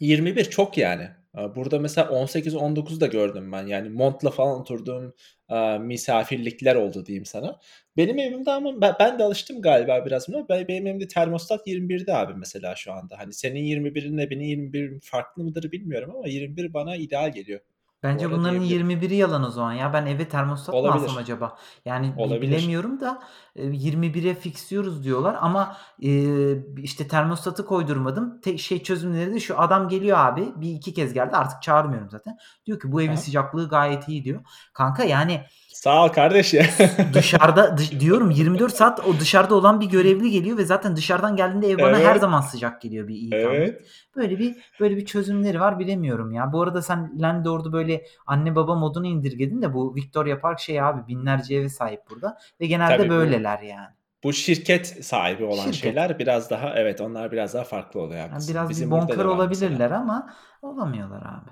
21 0.00 0.44
çok 0.44 0.78
yani. 0.78 1.08
Aaa, 1.34 1.56
burada 1.56 1.78
mesela 1.78 2.08
18-19 2.10 3.00
da 3.00 3.06
gördüm 3.06 3.52
ben. 3.52 3.66
Yani 3.66 3.88
montla 3.88 4.30
falan 4.30 4.60
oturduğum, 4.60 5.14
aaa, 5.48 5.78
misafirlikler 5.78 6.74
oldu 6.74 7.06
diyeyim 7.06 7.24
sana. 7.24 7.60
Benim 7.96 8.18
evimde 8.18 8.50
ama 8.52 8.80
ben 9.00 9.18
de 9.18 9.24
alıştım 9.24 9.62
galiba 9.62 10.06
biraz 10.06 10.28
buna. 10.28 10.48
Be 10.48 10.68
benim 10.68 10.86
evimde 10.86 11.08
termostat 11.08 11.66
21'de 11.66 12.14
abi 12.14 12.34
mesela 12.36 12.74
şu 12.76 12.92
anda. 12.92 13.18
Hani 13.18 13.32
senin 13.32 13.60
21'inle 13.64 14.30
benim 14.30 14.42
21'im 14.42 15.00
farklı 15.00 15.44
mıdır 15.44 15.72
bilmiyorum 15.72 16.12
ama 16.16 16.28
21 16.28 16.74
bana 16.74 16.96
ideal 16.96 17.32
geliyor. 17.32 17.60
Bu 18.02 18.08
Bence 18.08 18.30
bunların 18.30 18.60
diyebilirim. 18.64 18.90
21'i 18.90 19.14
yalan 19.16 19.44
o 19.44 19.50
zaman 19.50 19.72
ya. 19.72 19.92
Ben 19.92 20.06
eve 20.06 20.28
termostat 20.28 20.74
mı 20.74 20.80
alsam 20.80 21.00
Olabilir, 21.00 21.20
acaba? 21.20 21.56
Yani 21.84 22.16
bi 22.16 22.20
olabilir. 22.20 22.42
bilemiyorum 22.42 23.00
da, 23.00 23.22
eee, 23.56 23.64
21'e 23.64 24.34
fixliyoruz 24.34 25.04
diyorlar 25.04 25.36
ama, 25.40 25.76
eee, 26.00 26.64
işte 26.82 27.08
termostatı 27.08 27.66
koydurmadım. 27.66 28.40
Şey 28.58 28.82
çözümleri 28.82 29.34
de 29.34 29.40
şu: 29.40 29.60
Adam 29.60 29.88
geliyor 29.88 30.18
abi, 30.18 30.52
1-2 30.56 30.94
kez 30.94 31.12
geldi 31.14 31.36
artık 31.36 31.62
çağırmıyorum 31.62 32.10
zaten. 32.10 32.38
Diyor 32.66 32.80
ki 32.80 32.92
bu 32.92 33.02
evin 33.02 33.12
hı. 33.12 33.16
sıcaklığı 33.16 33.68
gayet 33.68 34.08
iyi 34.08 34.24
diyor. 34.24 34.40
Kanka 34.72 35.04
yani 35.04 35.40
Sağ 35.72 36.04
ol 36.04 36.08
kardeş 36.08 36.54
ya. 36.54 36.66
dışarıda 37.14 37.78
dış 37.78 38.00
diyorum 38.00 38.30
24 38.30 38.74
saat 38.74 39.00
o 39.06 39.20
dışarıda 39.20 39.54
olan 39.54 39.80
bir 39.80 39.86
görevli 39.86 40.30
geliyor 40.30 40.58
ve 40.58 40.64
zaten 40.64 40.96
dışarıdan 40.96 41.36
geldiğinde 41.36 41.70
ev 41.70 41.78
bana 41.78 41.98
her 41.98 42.10
Evet, 42.10 42.20
zaman 42.20 42.40
sıcak 42.40 42.82
geliyor 42.82 43.08
bir 43.08 43.14
iyi 43.14 43.30
tahmin. 43.30 43.46
evet. 43.46 43.82
Böyle 44.16 44.38
bir 44.38 44.56
böyle 44.80 44.96
bir 44.96 45.06
çözümleri 45.06 45.60
var 45.60 45.78
bilemiyorum 45.78 46.32
ya. 46.32 46.52
Bu 46.52 46.62
arada 46.62 46.82
sen 46.82 47.12
landlord'u 47.18 47.72
böyle 47.72 47.85
anne 48.26 48.56
baba 48.56 48.74
moduna 48.74 49.06
indirgedin 49.06 49.62
de 49.62 49.74
bu 49.74 49.94
Victoria 49.94 50.40
Park 50.40 50.60
şey 50.60 50.80
abi 50.80 51.08
binlerce 51.08 51.56
eve 51.56 51.68
sahip 51.68 52.00
burada 52.10 52.38
ve 52.60 52.66
genelde 52.66 52.96
Tabii 52.96 53.08
bu 53.08 53.10
böyleler 53.10 53.60
yani. 53.60 53.96
Bu 54.24 54.32
şirket 54.32 54.86
sahibi 54.86 55.44
olan 55.44 55.64
Şirket. 55.64 55.80
şeyler 55.80 56.18
biraz 56.18 56.50
daha 56.50 56.74
evet, 56.76 57.00
onlar 57.00 57.32
biraz 57.32 57.54
daha 57.54 57.64
farklı 57.64 58.00
oluyor, 58.00 58.20
Yani 58.20 58.42
biraz 58.48 58.68
bir 58.68 58.74
Bizim 58.74 58.90
burada 58.90 59.08
bonkör 59.08 59.24
olabilirler 59.24 59.90
ama 59.90 60.34
olamıyorlar 60.62 61.20
abi. 61.20 61.50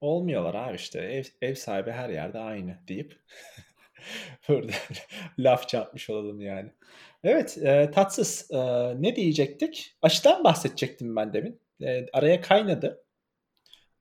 Olmuyorlar 0.00 0.54
abi 0.54 0.76
işte. 0.76 0.98
Ev 1.00 1.24
ev 1.42 1.54
sahibi 1.54 1.90
her 1.90 2.08
yerde 2.08 2.38
aynı 2.38 2.78
deyip 2.88 3.20
burada 4.48 4.72
laf 5.38 5.68
çarpmış 5.68 6.10
olalım 6.10 6.40
yani. 6.40 6.72
Evet, 7.24 7.58
eee, 7.62 7.90
tatsız. 7.90 8.48
Eee, 8.50 8.94
ne 8.98 9.16
diyecektik? 9.16 9.96
Aşıdan 10.02 10.44
bahsedecektim 10.44 11.16
ben 11.16 11.32
demin. 11.32 11.60
Eee, 11.80 12.06
araya 12.12 12.40
kaynadı. 12.40 13.03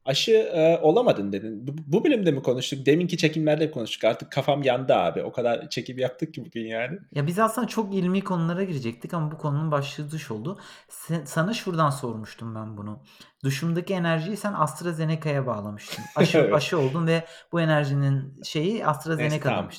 Aşı, 0.05 0.31
eee, 0.31 0.79
olamadın 0.81 1.31
dedin. 1.31 1.67
Bu 1.67 1.71
bu 1.87 2.03
bölümde 2.05 2.31
mi 2.31 2.43
konuştuk? 2.43 2.85
Deminki 2.85 3.17
çekimlerde 3.17 3.65
mi 3.65 3.71
konuştuk? 3.71 4.03
Artık 4.03 4.31
kafam 4.31 4.63
yandı 4.63 4.95
abi. 4.95 5.23
O 5.23 5.31
kadar 5.31 5.69
çekim 5.69 5.97
yaptık 5.97 6.33
ki 6.33 6.45
bugün 6.45 6.65
yani. 6.65 6.97
Ya, 7.15 7.27
biz 7.27 7.39
aslında 7.39 7.67
çok 7.67 7.95
ilmi 7.95 8.23
konulara 8.23 8.63
girecektik 8.63 9.13
ama 9.13 9.31
bu 9.31 9.37
konunun 9.37 9.71
başlığı 9.71 10.11
duş 10.11 10.31
oldu. 10.31 10.59
Se 10.89 11.25
sana 11.25 11.53
şuradan 11.53 11.89
sormuştum 11.89 12.55
ben 12.55 12.77
bunu. 12.77 12.99
Duşumdaki 13.43 13.93
enerjiyi 13.93 14.37
sen 14.37 14.53
AstraZeneca'ya 14.53 15.47
bağlamıştın. 15.47 16.03
Aşı 16.15 16.37
Evet. 16.43 16.53
aşı 16.53 16.79
oldun 16.79 17.07
ve 17.07 17.23
bu 17.51 17.61
enerjinin 17.61 18.41
şeyi 18.43 18.73
Neyse 18.73 18.85
AstraZeneca 18.85 19.39
tamam. 19.39 19.69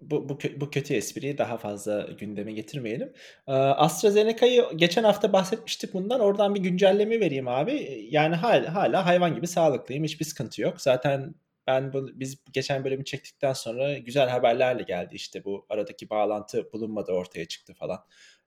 Bu 0.00 0.28
bu 0.28 0.38
bu 0.56 0.70
kötü 0.70 0.94
espriyi 0.94 1.38
daha 1.38 1.56
fazla 1.58 2.02
gündeme 2.18 2.52
getirmeyelim. 2.52 3.12
Eee, 3.48 3.54
AstraZeneca'yı 3.54 4.64
geçen 4.76 5.04
hafta 5.04 5.32
bahsetmiştik 5.32 5.94
bundan. 5.94 6.20
Oradan 6.20 6.54
bir 6.54 6.60
güncelleme 6.60 7.20
vereyim 7.20 7.48
abi. 7.48 8.06
Yani 8.10 8.34
hâl 8.34 8.64
hâlâ 8.66 9.06
hayvan 9.06 9.34
gibi 9.34 9.46
sağlıklıyım. 9.46 10.04
Hiçbir 10.04 10.24
sıkıntı 10.24 10.62
yok. 10.62 10.80
Zaten 10.80 11.34
ben 11.66 11.92
bunu 11.92 12.10
biz 12.20 12.44
geçen 12.52 12.84
bölümü 12.84 13.04
çektikten 13.04 13.52
sonra 13.52 13.98
güzel 13.98 14.28
haberlerle 14.28 14.82
geldi. 14.82 15.14
İşte 15.14 15.44
bu 15.44 15.66
aradaki 15.70 16.10
bağlantı 16.10 16.72
bulunmadığı 16.72 17.12
ortaya 17.12 17.44
çıktı 17.44 17.74
falan. 17.74 17.98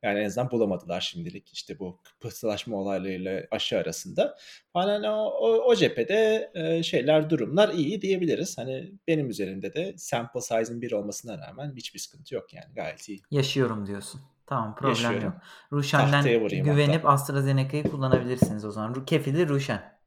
Yani 0.03 0.19
en 0.19 0.25
azından 0.25 0.51
bulamadılar 0.51 1.01
şimdilik. 1.01 1.53
İşte 1.53 1.79
bu 1.79 1.99
pıhtılaşma 2.19 2.77
olaylarıyla 2.77 3.43
aşı 3.51 3.77
arasında. 3.77 4.37
Hani 4.73 5.09
o 5.09 5.23
o 5.25 5.47
o 5.65 5.75
cephede, 5.75 6.51
eee, 6.55 6.83
şeyler, 6.83 7.29
durumlar 7.29 7.69
iyi 7.69 8.01
diyebiliriz. 8.01 8.57
Hani 8.57 8.91
benim 9.07 9.29
üzerimde 9.29 9.73
de 9.73 9.93
sample 9.97 10.41
size'ın 10.41 10.81
1 10.81 10.91
olmasına 10.91 11.47
rağmen 11.47 11.73
hiçbir 11.75 11.99
sıkıntı 11.99 12.35
yok 12.35 12.53
yani 12.53 12.73
gayet 12.75 13.09
iyi. 13.09 13.21
Yaşıyorum 13.31 13.85
diyorsun. 13.87 14.21
Tamam, 14.47 14.75
problem 14.75 14.95
yok. 14.95 15.03
Yaşıyorum. 15.13 15.33
Ruşen'den 15.73 16.11
Tahtaya 16.11 16.41
vurayım 16.41 16.65
güvenip 16.65 17.03
hatta. 17.03 17.09
AstraZeneca'yı 17.13 17.83
kullanabilirsiniz 17.83 18.65
o 18.65 18.71
zaman. 18.71 19.05
Kefili 19.05 19.47
Ruşen. 19.49 19.99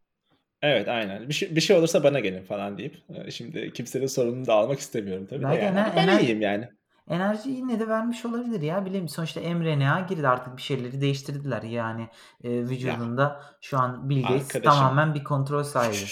Evet, 0.62 0.88
aynen. 0.88 1.28
Bir 1.28 1.34
şey 1.34 1.56
bir 1.56 1.60
şey 1.60 1.76
olursa 1.76 2.04
bana 2.04 2.20
gelin 2.20 2.44
falan 2.44 2.78
deyip, 2.78 2.96
eee, 3.08 3.30
şimdi 3.30 3.72
kimsenin 3.72 4.06
sorumluluğunu 4.06 4.46
da 4.46 4.54
almak 4.54 4.78
istemiyorum 4.78 5.26
tabii 5.30 5.40
de 5.40 5.44
Belki 5.48 5.64
yani 5.64 5.80
ama 5.80 5.96
ben 5.96 6.18
iyiyim 6.18 6.40
yani. 6.40 6.68
Enerjiyi 7.08 7.56
yine 7.56 7.80
de 7.80 7.88
vermiş 7.88 8.24
olabilir 8.24 8.60
ya. 8.60 8.84
Bileyim 8.86 9.08
sonuçta 9.08 9.40
mRNA 9.40 10.00
girdi 10.00 10.28
artık 10.28 10.56
bir 10.56 10.62
şeyleri 10.62 11.00
değiştirdiler. 11.00 11.62
Yani, 11.62 12.08
eee, 12.42 12.52
Ya 12.56 12.62
vücudunda 12.62 13.42
şu 13.60 13.78
an 13.78 14.10
Bill 14.10 14.22
Gates 14.22 14.56
arkadaşım 14.56 14.62
tamamen 14.80 15.14
bir 15.14 15.24
kontrol 15.24 15.62
sahibi. 15.62 15.96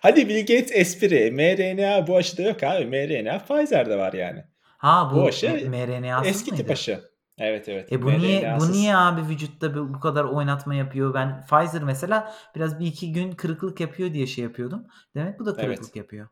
Hadi 0.00 0.28
Bill 0.28 0.40
Gates 0.40 0.70
espri. 0.72 1.30
mRNA 1.32 2.06
bu 2.06 2.16
aşıda 2.16 2.42
yok 2.42 2.62
abi. 2.62 2.86
mRNA 2.86 3.38
Pfizer'de 3.38 3.98
var 3.98 4.12
yani. 4.12 4.44
Ha 4.78 5.10
Bu 5.12 5.16
bu 5.16 5.26
aşı 5.26 5.68
mRNA'sız 5.70 6.28
eski 6.28 6.50
tip 6.50 6.58
mıydı? 6.58 6.72
aşı. 6.72 7.00
Evet, 7.38 7.68
evet, 7.68 7.92
E, 7.92 8.02
bu 8.02 8.10
niye 8.18 8.40
bu 8.40 8.44
mRNA'sız. 8.46 8.70
niye 8.76 8.96
abi 8.96 9.20
vücutta 9.28 9.74
bu 9.74 9.94
bu 9.94 10.00
kadar 10.00 10.24
oynatma 10.24 10.74
yapıyor? 10.74 11.14
Ben 11.14 11.40
Pfizer 11.46 11.82
mesela 11.82 12.32
biraz 12.54 12.80
1-2 12.80 13.12
gün 13.12 13.32
kırıklık 13.32 13.80
yapıyor 13.80 14.12
diye 14.12 14.26
şey 14.26 14.44
yapıyordum. 14.44 14.86
Demek 15.14 15.38
bu 15.40 15.46
da 15.46 15.50
Evet. 15.58 15.60
kırıklık 15.60 15.96
yapıyor. 15.96 16.28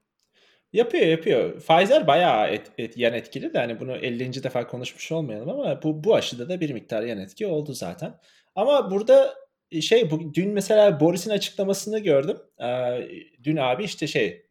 Yapıyor, 0.75 1.07
yapıyor. 1.07 1.61
Pfizer 1.61 2.07
bayağı 2.07 2.49
et 2.49 2.73
et 2.79 2.99
yan 2.99 3.15
etkili 3.15 3.55
de 3.55 3.59
hani 3.59 3.81
bunu 3.81 3.97
50'nci 3.97 4.45
defa 4.45 4.67
konuşmuş 4.67 5.13
olmayalım 5.13 5.49
ama 5.51 5.83
bu 5.83 6.05
bu 6.05 6.15
aşıda 6.15 6.49
da 6.49 6.61
bir 6.61 6.71
miktar 6.71 7.03
yan 7.03 7.19
etki 7.19 7.47
oldu 7.47 7.75
zaten. 7.75 8.15
Ama 8.57 8.91
burada, 8.91 9.35
eee, 9.71 9.81
şey 9.81 10.11
bu 10.11 10.35
dün 10.35 10.51
mesela 10.51 11.01
Boris'in 11.01 11.31
açıklamasını 11.31 11.99
gördüm. 11.99 12.39
Eee, 12.61 13.09
dün 13.45 13.57
abi 13.57 13.85
işte 13.85 14.07
şey, 14.07 14.47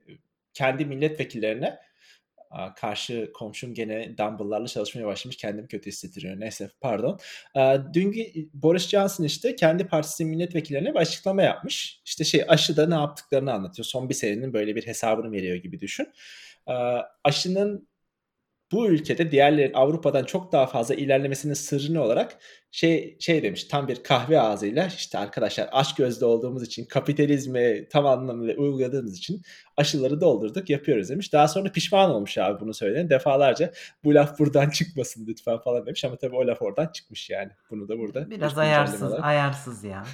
kendi 0.53 0.85
milletvekillerine 0.85 1.79
karşı 2.75 3.31
komşum 3.33 3.73
gene 3.73 4.17
dumbbell'larla 4.17 4.67
çalışmaya 4.67 5.05
başlamış. 5.05 5.37
Kendimi 5.37 5.67
kötü 5.67 5.87
hissettiriyor. 5.87 6.39
Neyse, 6.39 6.69
pardon. 6.81 7.19
İ 8.05 8.49
Boris 8.53 8.89
Johnson, 8.89 9.23
işte, 9.23 9.55
kendi 9.55 9.87
partisinin 9.87 10.29
milletvekillerine 10.29 10.93
bir 10.93 10.99
açıklama 10.99 11.43
yapmış. 11.43 12.01
İşte, 12.05 12.23
şey, 12.23 12.43
aşıda 12.47 12.87
ne 12.87 12.95
yaptıklarını 12.95 13.53
anlatıyor. 13.53 13.85
Son 13.85 14.09
bir 14.09 14.13
senenin 14.13 14.53
böyle 14.53 14.75
bir 14.75 14.87
hesabını 14.87 15.31
veriyor 15.31 15.55
gibi 15.55 15.79
düşün. 15.79 16.07
Aşının 17.23 17.87
bu 18.73 18.87
ülkede 18.87 19.31
diğerleri 19.31 19.71
Avrupa'dan 19.73 20.23
çok 20.23 20.51
daha 20.51 20.67
fazla 20.67 20.95
ilerlemesinin 20.95 21.53
sırrı 21.53 21.93
ne 21.93 21.99
olarak 21.99 22.37
şey 22.71 23.17
şey 23.19 23.43
demiş 23.43 23.63
tam 23.63 23.87
bir 23.87 24.03
kahve 24.03 24.39
ağzıyla, 24.39 24.87
işte, 24.87 25.17
"Arkadaşlar 25.17 25.69
açgözlü 25.71 26.25
olduğumuz 26.25 26.63
için, 26.63 26.85
kapitalizmi 26.85 27.87
tam 27.89 28.05
anlamıyla 28.05 28.55
uyguladığımız 28.55 29.17
için 29.17 29.41
aşıları 29.77 30.21
doldurduk, 30.21 30.69
yapıyoruz." 30.69 31.09
demiş. 31.09 31.33
Daha 31.33 31.47
sonra 31.47 31.71
pişman 31.71 32.09
olmuş 32.09 32.37
abi 32.37 32.59
bunu 32.59 32.73
söyleyene. 32.73 33.09
Defalarca 33.09 33.71
"Bu 34.03 34.13
laf 34.13 34.39
buradan 34.39 34.69
çıkmasın 34.69 35.25
lütfen." 35.27 35.57
falan 35.57 35.85
demiş 35.85 36.05
ama 36.05 36.15
tabii 36.15 36.35
o 36.35 36.47
laf 36.47 36.61
oradan 36.61 36.87
çıkmış 36.93 37.29
yani. 37.29 37.51
Bunu 37.71 37.87
da 37.87 37.99
burada 37.99 38.29
bir 38.29 38.35
Biraz 38.35 38.57
ayarsız 38.57 39.13
ayarsız 39.13 39.83
ya. 39.83 40.03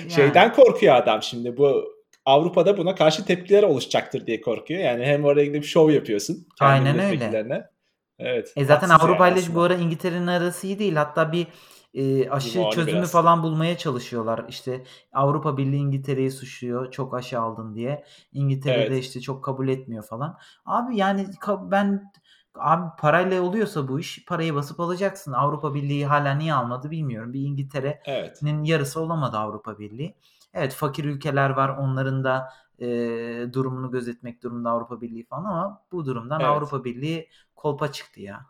Yani. 0.00 0.10
Şeyden 0.10 0.52
korkuyor 0.52 0.94
adam 0.94 1.22
şimdi 1.22 1.56
bu 1.56 1.99
Avrupa'da 2.24 2.78
buna 2.78 2.94
karşı 2.94 3.24
tepkiler 3.24 3.62
oluşacaktır 3.62 4.26
diye 4.26 4.40
korkuyor. 4.40 4.80
Yani 4.80 5.04
hem 5.04 5.24
oraya 5.24 5.44
gidip 5.46 5.64
şov 5.64 5.90
yapıyorsun 5.90 6.46
Aynen 6.60 6.98
öyle. 6.98 7.70
Evet, 8.18 8.52
E, 8.56 8.64
zaten 8.64 8.88
haksız 8.88 8.90
yani 8.90 9.10
Avrupa'yla 9.12 9.42
ş 9.42 9.54
bu 9.54 9.60
ara 9.62 9.74
İngiltere'nin 9.74 10.26
arası 10.26 10.66
iyi 10.66 10.78
değil. 10.78 10.94
Hatta 10.96 11.32
bir, 11.32 11.46
eee, 11.92 12.30
aşı 12.30 12.58
Limoni 12.58 12.74
çözümü 12.74 12.96
biraz. 12.96 13.12
falan 13.12 13.42
bulmaya 13.42 13.78
çalışıyorlar. 13.78 14.44
İşte, 14.48 14.84
Avrupa 15.12 15.56
Birliği 15.56 15.76
İngiltere'yi 15.78 16.30
suçluyor 16.30 16.90
çok 16.90 17.14
aşı 17.14 17.40
aldın 17.40 17.74
diye. 17.74 18.04
İngiltere 18.32 18.74
de, 18.78 18.80
Evet. 18.94 19.04
işte, 19.04 19.20
çok 19.20 19.44
kabul 19.44 19.68
etmiyor 19.68 20.04
falan. 20.04 20.38
Abi, 20.64 20.96
yani, 20.96 21.26
ben 21.70 22.12
abi 22.54 22.90
parayla 22.98 23.42
oluyorsa 23.42 23.88
bu 23.88 24.00
iş 24.00 24.24
parayı 24.24 24.54
basıp 24.54 24.80
alacaksın. 24.80 25.32
Avrupa 25.32 25.74
Birliği 25.74 26.06
hâlâ 26.06 26.34
niye 26.34 26.54
almadı 26.54 26.90
bilmiyorum. 26.90 27.32
Bir 27.32 27.38
Evet. 27.38 27.46
İngiltere'nin 27.46 28.64
yarısı 28.64 29.00
olamadı 29.00 29.36
Avrupa 29.36 29.78
Birliği. 29.78 30.14
Evet, 30.54 30.72
fakir 30.74 31.04
ülkeler 31.04 31.50
var. 31.50 31.68
Onların 31.68 32.24
da, 32.24 32.48
eee, 32.78 33.52
durumunu 33.52 33.90
gözetmek 33.90 34.42
durumunda 34.42 34.70
Avrupa 34.70 35.00
Birliği 35.00 35.26
falan 35.26 35.44
ama 35.44 35.84
bu 35.92 36.06
durumdan 36.06 36.40
Evet. 36.40 36.50
Avrupa 36.50 36.84
Birliği 36.84 37.28
kolpa 37.56 37.92
çıktı 37.92 38.20
ya. 38.20 38.46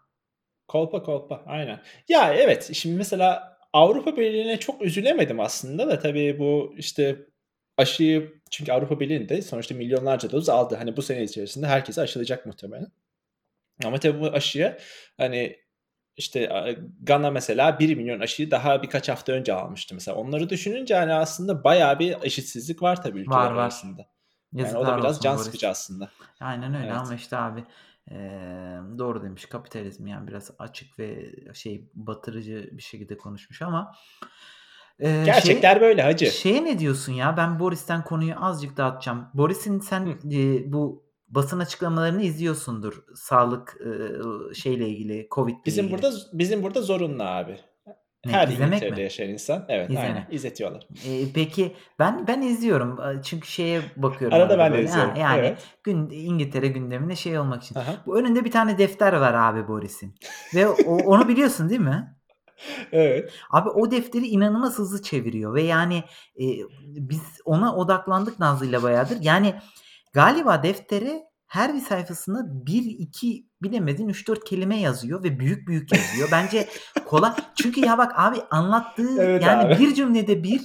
Kolpa 0.68 1.02
kolpa, 1.02 1.42
aynen. 1.46 1.80
Ya, 2.08 2.34
evet, 2.34 2.70
şimdi 2.74 2.96
mesela 2.96 3.56
Avrupa 3.72 4.16
Birliği'ne 4.16 4.56
çok 4.58 4.82
üzülemedim 4.82 5.40
aslında 5.40 5.88
da 5.88 5.98
tabii 5.98 6.38
bu, 6.38 6.74
işte, 6.76 7.26
aşıyı 7.76 8.40
çünkü 8.50 8.72
Avrupa 8.72 9.00
Birliği'nde 9.00 9.42
sonuçta 9.42 9.74
milyonlarca 9.74 10.30
doz 10.30 10.48
aldı. 10.48 10.74
Hani, 10.76 10.96
bu 10.96 11.02
sene 11.02 11.22
içerisinde 11.22 11.66
herkesi 11.66 12.00
aşılayacak 12.00 12.46
muhtemelen. 12.46 12.86
Ama 13.84 13.98
tabii 14.00 14.20
bu 14.20 14.26
aşıya, 14.26 14.78
hani, 15.18 15.56
işte, 16.20 16.76
Gana 17.02 17.30
mesela 17.30 17.78
1.000.000 17.78 18.20
aşıyı 18.20 18.50
daha 18.50 18.83
birkaç 18.83 19.09
hafta 19.09 19.33
önce 19.33 19.52
almıştı 19.54 19.94
mesela. 19.94 20.16
Onları 20.16 20.50
düşününce, 20.50 20.94
hani, 20.96 21.12
aslında 21.12 21.64
bayağı 21.64 21.98
bir 21.98 22.16
eşitsizlik 22.22 22.83
var 22.83 23.02
tabii 23.02 23.18
Var, 23.18 23.22
ülkeler 23.22 23.50
var. 23.50 23.62
arasında. 23.62 24.06
Yani 24.52 24.76
o 24.78 24.87
da 24.87 24.98
biraz 24.98 25.20
can 25.22 25.37
sıkıcı 25.37 25.66
Boris. 25.66 25.80
aslında. 25.80 26.11
Aynen 26.40 26.74
öyle 26.74 26.92
ama, 26.92 27.11
Evet. 27.11 27.20
işte, 27.20 27.37
abi, 27.37 27.64
emm, 28.11 28.98
doğru 28.98 29.22
demiş. 29.22 29.46
Kapitalizm, 29.46 30.06
yani, 30.06 30.28
biraz 30.28 30.50
açık 30.59 30.98
ve 30.98 31.33
şey, 31.54 31.90
batırıcı 31.94 32.68
bir 32.72 32.83
şekilde 32.83 33.16
konuşmuş 33.18 33.62
ama, 33.62 33.92
şeye 34.98 35.24
Gerçekler 35.24 35.80
böyle 35.80 36.02
hacı. 36.02 36.26
şeye 36.26 36.64
ne 36.64 36.78
diyorsun 36.78 37.12
ya? 37.12 37.37
Ben 37.37 37.59
Boris'ten 37.61 38.04
konuyu 38.04 38.44
azıcık 38.44 38.76
dağıtacağım. 38.76 39.28
Boris'in 39.35 39.80
sen, 39.80 40.18
eee, 40.30 40.62
bu 40.72 41.09
basın 41.30 41.58
açıklamalarını 41.60 42.22
izliyorsundur 42.22 43.02
sağlık, 43.14 43.76
ııı, 43.86 44.54
şeyle 44.54 44.88
ilgili, 44.88 45.28
COVID'le 45.30 45.66
Bizim 45.66 45.90
burada 45.90 46.08
ilgili. 46.08 46.20
z 46.22 46.26
bizim 46.32 46.62
burada 46.62 46.82
zorunlu 46.82 47.22
abi. 47.22 47.56
Ne, 48.26 48.32
Her 48.32 48.48
izlemek 48.48 48.92
mi? 48.92 49.00
yaşayan 49.00 49.28
insan 49.30 49.64
Evet, 49.68 49.90
aynen, 49.90 50.00
İzlemek. 50.02 50.32
izletiyorlar. 50.34 50.86
Eee, 51.06 51.26
peki 51.34 51.76
ben 51.98 52.26
ben 52.26 52.42
izliyorum. 52.42 53.00
Çünkü 53.24 53.48
şeye 53.48 53.80
bakıyorum 53.96 54.36
Arada 54.38 54.52
arada 54.52 54.58
ben 54.58 54.72
de 54.72 54.76
böyle. 54.76 54.88
Ha, 54.88 54.94
izliyorum. 54.96 55.20
yani, 55.20 55.38
Evet. 55.38 55.66
gün 55.82 56.10
İngiltere 56.10 56.68
gündemine 56.68 57.16
şey 57.16 57.38
olmak 57.38 57.62
için. 57.62 57.74
Ha 57.74 57.86
ha. 57.86 57.92
Bu 58.06 58.18
önünde 58.18 58.44
bir 58.44 58.50
tane 58.50 58.78
defter 58.78 59.12
var 59.12 59.34
abi 59.34 59.68
Boris'in 59.68 60.14
ve 60.54 60.68
o 60.68 60.96
onu 60.96 61.28
biliyorsun 61.28 61.68
değil 61.68 61.80
mi? 61.80 62.16
Evet. 62.92 63.32
Abi 63.50 63.68
o 63.68 63.90
defteri 63.90 64.26
inanılmaz 64.26 64.78
hızlı 64.78 65.02
çeviriyor 65.02 65.54
ve, 65.54 65.62
yani, 65.62 66.04
eee, 66.36 66.62
biz 66.86 67.22
ona 67.44 67.76
odaklandık 67.76 68.38
Nazlı'yla 68.38 68.82
bayağıdır. 68.82 69.18
Yani, 69.20 69.54
galiba 70.12 70.62
deftere 70.62 71.30
her 71.46 71.74
bir 71.74 71.80
sayfasında 71.80 72.38
1-2 72.66 73.44
bilemedin 73.62 74.08
3-4 74.08 74.44
kelime 74.44 74.80
yazıyor 74.80 75.24
ve 75.24 75.40
büyük 75.40 75.68
büyük 75.68 75.92
yazıyor. 75.92 76.28
Bence 76.32 76.68
kolay 77.06 77.32
Çünkü 77.62 77.86
ya 77.86 77.98
bak 77.98 78.12
abi 78.16 78.36
anlattığı, 78.50 79.16
Evet 79.22 79.42
yani, 79.42 79.74
abi. 79.74 79.78
bir 79.78 79.94
cümlede 79.94 80.32
1-2 80.32 80.60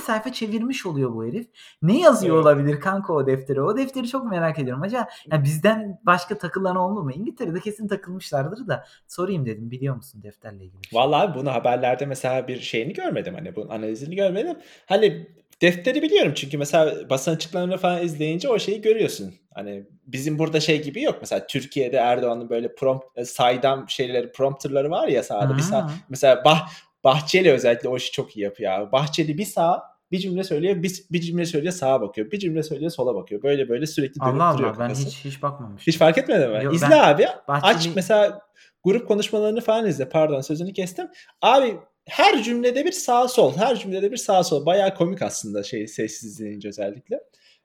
sayfa 0.00 0.32
çevirmiş 0.32 0.86
oluyor 0.86 1.14
bu 1.14 1.24
herif. 1.26 1.46
Ne 1.82 2.00
yazıyor 2.00 2.36
Evet. 2.36 2.44
olabilir 2.46 2.80
kanka 2.80 3.12
o 3.12 3.26
deftere? 3.26 3.62
O 3.62 3.76
defteri 3.76 4.08
çok 4.08 4.30
merak 4.30 4.58
ediyorum. 4.58 4.82
Acaba 4.82 5.08
ya 5.32 5.44
bizden 5.44 6.00
başka 6.02 6.38
takılan 6.38 6.76
oldu 6.76 7.02
mu? 7.02 7.12
İngiltere'de 7.12 7.60
kesin 7.60 7.88
takılmışlardır 7.88 8.68
da 8.68 8.84
sorayım 9.08 9.46
dedim. 9.46 9.70
Biliyor 9.70 9.96
musun 9.96 10.22
defterle 10.22 10.64
ilgili 10.64 10.82
bir 10.82 10.88
şey? 10.88 10.98
Vallahi 10.98 11.34
bunu 11.34 11.52
haberlerde 11.54 12.06
mesela 12.06 12.48
bir 12.48 12.60
şeyini 12.60 12.92
görmedim, 12.92 13.34
hani, 13.34 13.56
bunun 13.56 13.68
analizini 13.68 14.16
görmedim. 14.16 14.56
Hani, 14.86 15.28
defteri 15.62 16.02
biliyorum 16.02 16.32
çünkü 16.36 16.58
mesela 16.58 17.10
basın 17.10 17.34
açıklamalarını 17.34 17.76
falan 17.78 18.02
izleyince 18.04 18.48
o 18.48 18.58
şeyi 18.58 18.80
görüyorsun. 18.80 19.34
Hani, 19.54 19.86
bizim 20.06 20.38
burada 20.38 20.60
şey 20.60 20.82
gibi 20.82 21.02
yok 21.02 21.18
mesela 21.20 21.46
Türkiye'de 21.46 21.96
Erdoğan'ın 21.96 22.50
böyle 22.50 22.74
prompt 22.74 23.04
eee, 23.16 23.24
saydam 23.24 23.88
şeyleri, 23.88 24.32
prompter'ları 24.32 24.90
var 24.90 25.08
ya 25.08 25.22
sağda. 25.22 25.56
Bir 25.56 25.62
sağ 25.62 25.90
mesela 26.08 26.44
Bah 26.44 26.68
Bahçeli 27.04 27.52
özellikle 27.52 27.88
o 27.88 27.96
işi 27.96 28.12
çok 28.12 28.36
iyi 28.36 28.40
yapıyor 28.40 28.72
abi. 28.72 28.92
Bahçeli 28.92 29.38
bir 29.38 29.44
sağa 29.44 29.82
bir 30.12 30.18
cümle 30.18 30.44
söylüyor, 30.44 30.82
bis 30.82 31.10
bir 31.10 31.20
cümle 31.20 31.46
söylüyor 31.46 31.72
sağa 31.72 32.00
bakıyor. 32.00 32.30
Bir 32.30 32.38
cümle 32.38 32.62
söylüyor 32.62 32.90
sola 32.90 33.14
bakıyor. 33.14 33.42
Böyle 33.42 33.68
böyle 33.68 33.86
sürekli 33.86 34.20
Allah 34.20 34.32
dönüp 34.48 34.58
duruyor 34.58 34.70
Allah. 34.74 34.80
Ben 34.80 34.88
kafası. 34.88 35.06
hiç 35.08 35.16
hiç 35.16 35.24
Hiç 35.24 35.42
bakmamıştım. 35.42 35.94
fark 35.98 36.18
etmedin 36.18 36.50
mi? 36.50 36.64
Yo, 36.64 36.72
İzle 36.72 36.86
ben 36.90 36.98
abi, 36.98 37.26
aç 37.28 37.38
Bahçeli 37.48 37.92
mesela 37.94 38.40
grup 38.84 39.08
konuşmalarını 39.08 39.60
falan 39.60 39.86
izle. 39.86 40.08
Pardon 40.08 40.40
sözünü 40.40 40.72
kestim. 40.72 41.08
Abi 41.42 41.76
her 42.08 42.42
cümlede 42.42 42.84
bir 42.84 42.92
sağ 42.92 43.28
sol, 43.28 43.56
her 43.56 43.76
cümlede 43.76 44.12
bir 44.12 44.16
sağ 44.16 44.44
sol. 44.44 44.66
Bayağı 44.66 44.94
komik 44.94 45.22
aslında 45.22 45.62
şey 45.62 45.86
sessiz 45.86 46.32
izleyince 46.32 46.68
özellikle. 46.68 47.20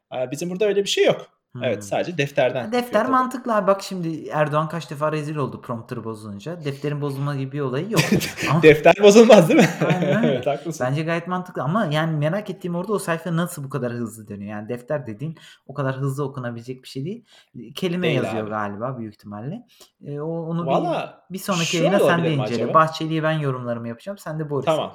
Aaa, 0.09 0.31
bizim 0.31 0.49
burada 0.49 0.65
öyle 0.65 0.83
bir 0.83 0.89
şey 0.89 1.05
yok. 1.05 1.42
Evet, 1.61 1.73
Hımm. 1.75 1.81
sadece 1.81 2.17
defterden 2.17 2.63
yapıyor 2.63 2.83
Defter 2.83 3.01
tabii. 3.01 3.11
mantıklı 3.11 3.55
abi. 3.55 3.67
Bak 3.67 3.81
şimdi 3.83 4.27
Erdoğan 4.27 4.69
kaç 4.69 4.91
defa 4.91 5.11
rezil 5.11 5.35
oldu 5.35 5.61
prompter 5.61 6.03
bozulunca. 6.03 6.65
Defterin 6.65 7.01
bozulma 7.01 7.35
gibi 7.35 7.51
bir 7.51 7.59
olayı 7.59 7.91
yok. 7.91 8.01
Ama 8.51 8.61
Defter 8.63 8.93
bozulmaz 9.03 9.49
değil 9.49 9.59
mi? 9.59 9.69
Aynen 9.87 10.23
Evet, 10.23 10.47
haklısın. 10.47 10.87
Bence 10.89 11.03
gayet 11.03 11.27
mantıklı 11.27 11.61
ama, 11.63 11.85
yani, 11.85 12.17
merak 12.17 12.49
ettiğim 12.49 12.75
orada 12.75 12.93
o 12.93 12.99
sayfa 12.99 13.35
nasıl 13.35 13.63
bu 13.63 13.69
kadar 13.69 13.91
hızlı 13.93 14.27
dönüyor? 14.27 14.51
Yani, 14.51 14.69
defter 14.69 15.07
dediğin 15.07 15.35
o 15.67 15.73
kadar 15.73 15.95
hızlı 15.97 16.23
okunabilecek 16.23 16.83
bir 16.83 16.87
şey 16.87 17.05
değil. 17.05 17.25
Kelime 17.75 18.07
Değil 18.07 18.15
yazıyor 18.23 18.43
abi. 18.43 18.49
galiba 18.49 18.97
büyük 18.97 19.13
ihtimalle. 19.13 19.63
Eee, 20.01 20.19
o 20.21 20.27
onu 20.45 20.61
bir 20.65 20.71
Valla 20.71 21.23
bir 21.31 21.39
sonraki 21.39 21.65
şu 21.65 21.77
yayına 21.77 21.99
sen 21.99 22.07
de 22.07 22.13
olabilir 22.13 22.35
mi 22.37 22.41
incele. 22.43 22.55
acaba? 22.63 22.73
Bahçeli'yi 22.73 23.23
ben 23.23 23.31
yorumlarımı 23.39 23.87
yapacağım. 23.87 24.17
Sen 24.17 24.39
de 24.39 24.49
Boris'i. 24.49 24.65
Tamam. 24.65 24.93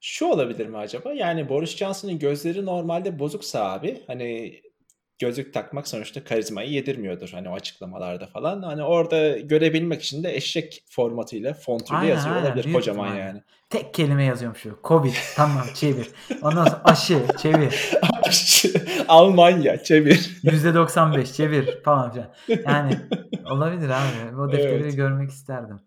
Şu 0.00 0.26
olabilir 0.26 0.66
mi 0.66 0.76
acaba? 0.78 1.12
Yani 1.12 1.48
Boris 1.48 1.76
Johnson'ın 1.76 2.18
gözleri 2.18 2.66
normalde 2.66 3.18
bozuksa 3.18 3.72
abi, 3.72 4.04
hani 4.06 4.60
gözlük 5.18 5.54
takmak 5.54 5.88
sonuçta 5.88 6.24
karizmayı 6.24 6.70
yedirmiyordur, 6.70 7.28
hani, 7.32 7.48
o 7.48 7.54
açıklamalarda 7.54 8.26
falan. 8.26 8.62
Hani, 8.62 8.82
orada 8.82 9.38
görebilmek 9.38 10.02
için 10.02 10.24
de 10.24 10.36
eşek 10.36 10.84
formatıyla, 10.90 11.54
fontuyla 11.54 12.00
Aynen, 12.00 12.14
yazıyor 12.14 12.36
aynen. 12.36 12.46
olabilir 12.46 12.72
kocaman 12.72 13.06
ihtimalle. 13.06 13.26
yani. 13.26 13.42
Tek 13.70 13.94
kelime 13.94 14.24
yazıyormuş 14.24 14.64
böyle. 14.64 14.76
Covid. 14.84 15.14
Tamam, 15.36 15.64
çevir. 15.74 16.08
Ondan 16.42 16.64
sonra 16.64 16.80
aşı, 16.84 17.18
çevir. 17.42 17.90
Aşı, 18.22 18.72
Almanya, 19.08 19.82
çevir. 19.82 20.30
%95 20.44 21.32
çevir 21.36 21.78
falan 21.84 22.12
filan. 22.12 22.28
Yani 22.66 22.96
olabilir 23.50 23.90
abi. 23.90 24.36
O 24.40 24.52
defteri 24.52 24.78
bir 24.78 24.84
Evet. 24.84 24.96
görmek 24.96 25.30
isterdim. 25.30 25.80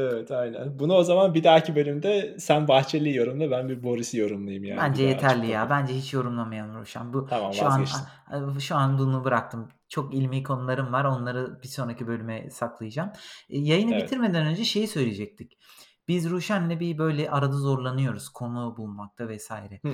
Evet, 0.00 0.30
aynen. 0.30 0.78
Bunu 0.78 0.94
o 0.94 1.02
zaman 1.02 1.34
bir 1.34 1.44
dahaki 1.44 1.76
bölümde 1.76 2.36
sen 2.38 2.68
Bahçeli'yi 2.68 3.16
yorumla, 3.16 3.50
ben 3.50 3.68
bir 3.68 3.82
Boris'i 3.82 4.18
yorumlayayım 4.18 4.64
yani 4.64 4.76
bir 4.78 4.82
Bence 4.82 5.02
daha 5.02 5.10
yeterli 5.10 5.46
ya. 5.46 5.70
Bence 5.70 5.94
hiç 5.94 6.14
yorumlamayalım 6.14 6.80
Ruşen. 6.80 7.12
Bu 7.12 7.26
Tamam, 7.26 7.52
şu 7.52 7.66
an 7.66 7.80
vazgeçtim. 7.80 8.60
şu 8.60 8.76
an 8.76 8.98
bunu 8.98 9.24
bıraktım. 9.24 9.68
Çok 9.88 10.14
ilmi 10.14 10.42
konularım 10.42 10.92
var. 10.92 11.04
Onları 11.04 11.62
bir 11.62 11.68
sonraki 11.68 12.06
bölüme 12.06 12.50
saklayacağım. 12.50 13.10
Eee, 13.48 13.60
yayını 13.60 13.94
Evet. 13.94 14.04
bitirmeden 14.04 14.46
önce 14.46 14.64
şeyi 14.64 14.88
söyleyecektik. 14.88 15.58
Biz 16.08 16.30
Ruşen'le 16.30 16.80
bir 16.80 16.98
böyle 16.98 17.30
arada 17.30 17.56
zorlanıyoruz 17.56 18.28
konu 18.28 18.76
bulmakta 18.76 19.28
vs. 19.28 19.50
Hıh. 19.82 19.90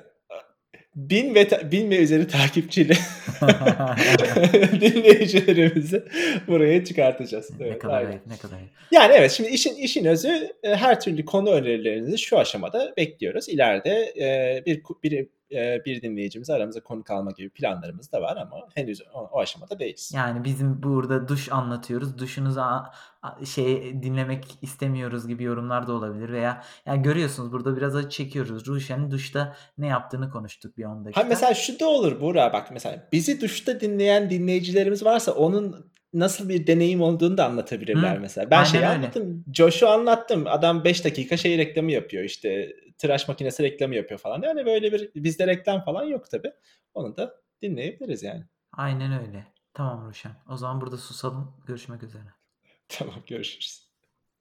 1000 0.97 1.35
ve 1.35 1.49
ta 1.49 1.71
1000 1.71 1.91
ve 1.91 1.97
üzeri 1.97 2.29
takipçili 2.29 2.93
dinleyicilerimizi 4.81 6.05
buraya 6.47 6.85
çıkartacağız. 6.85 7.61
Ne 7.61 7.67
Evet, 7.67 7.79
kadar 7.79 7.95
aynen. 7.95 8.11
ayıp, 8.11 8.27
ne 8.27 8.37
kadar. 8.37 8.59
Yani, 8.91 9.13
evet, 9.13 9.31
şimdi 9.31 9.51
işin 9.51 9.75
işin 9.75 10.05
özü, 10.05 10.29
eee, 10.65 10.75
her 10.77 11.01
türlü 11.01 11.25
konu 11.25 11.51
önerilerinizi 11.51 12.19
şu 12.19 12.39
aşamada 12.39 12.95
bekliyoruz. 12.97 13.49
İleride, 13.49 14.13
eee, 14.17 14.63
bir 14.67 14.83
ku 14.83 15.01
eee, 15.55 15.83
bir 15.87 16.03
dinleyicimizi 16.03 16.53
aramıza 16.53 16.81
konuk 16.81 17.11
alma 17.11 17.31
gibi 17.31 17.51
planlarımız 17.51 18.13
da 18.13 18.23
var 18.23 18.37
ama 18.37 18.57
henüz 18.75 19.03
o 19.15 19.21
o 19.33 19.39
aşamada 19.41 19.79
değiliz. 19.79 20.13
Yani, 20.15 20.45
bizim 20.45 20.83
burada 20.83 21.29
duş 21.29 21.53
anlatıyoruz. 21.53 22.19
Duşunuzu 22.19 22.61
şey, 23.55 24.03
dinlemek 24.03 24.45
istemiyoruz 24.63 25.27
gibi 25.29 25.43
yorumlar 25.45 25.87
da 25.87 25.93
olabilir 25.93 26.33
veya 26.33 26.63
ya, 26.87 26.97
görüyorsunuz 26.97 27.53
burada 27.53 27.77
biraz 27.77 27.97
acı 27.97 28.09
çekiyoruz. 28.09 28.67
Ruşen'in 28.67 29.11
duşta 29.11 29.57
ne 29.79 29.87
yaptığını 29.87 30.31
konuştuk 30.31 30.79
bir 30.79 30.85
10 30.85 30.97
Ha, 30.99 31.05
dakika. 31.05 31.25
mesela 31.25 31.55
şu 31.55 31.81
da 31.81 31.87
olur 31.89 32.21
Buğra 32.21 32.53
bak 32.53 32.71
mesela 32.73 33.09
bizi 33.13 33.41
duşta 33.41 33.81
dinleyen 33.81 34.31
dinleyicilerimiz 34.31 35.05
varsa 35.05 35.33
onun 35.33 35.94
nasıl 36.15 36.49
bir 36.49 36.67
deneyim 36.67 37.03
olduğunu 37.03 37.39
da 37.39 37.47
anlatabilirler 37.47 38.17
Hı, 38.17 38.21
mesela. 38.21 38.51
Ben 38.51 38.57
aynen 38.57 38.69
şeyi 38.71 38.85
öyle. 38.85 38.89
anlattım, 38.89 39.45
Josh'u 39.55 39.89
anlattım. 39.89 40.45
Adam 40.47 40.85
5 40.85 41.05
dakika 41.05 41.37
şey 41.37 41.59
reklamı 41.59 41.93
yapıyor, 41.93 42.25
işte, 42.25 42.77
tıraş 42.99 43.29
makinesi 43.29 43.63
reklamı 43.63 43.95
yapıyor 43.95 44.21
falan. 44.21 44.43
Yani, 44.43 44.67
böyle 44.67 44.93
bir 44.93 45.11
bizde 45.15 45.47
reklam 45.47 45.85
falan 45.85 46.05
yok 46.05 46.31
tabii. 46.31 46.53
Onu 46.95 47.17
da 47.17 47.41
dinleyebiliriz 47.63 48.23
yani. 48.23 48.45
Aynen 48.73 49.21
öyle. 49.27 49.47
Tamam 49.75 50.09
Ruşen. 50.09 50.33
O 50.49 50.57
zaman 50.57 50.81
burada 50.81 50.97
susalım. 50.97 51.57
Görüşmek 51.67 52.03
üzere. 52.03 52.35
Tamam, 52.89 53.15
görüşürüz. 53.27 53.84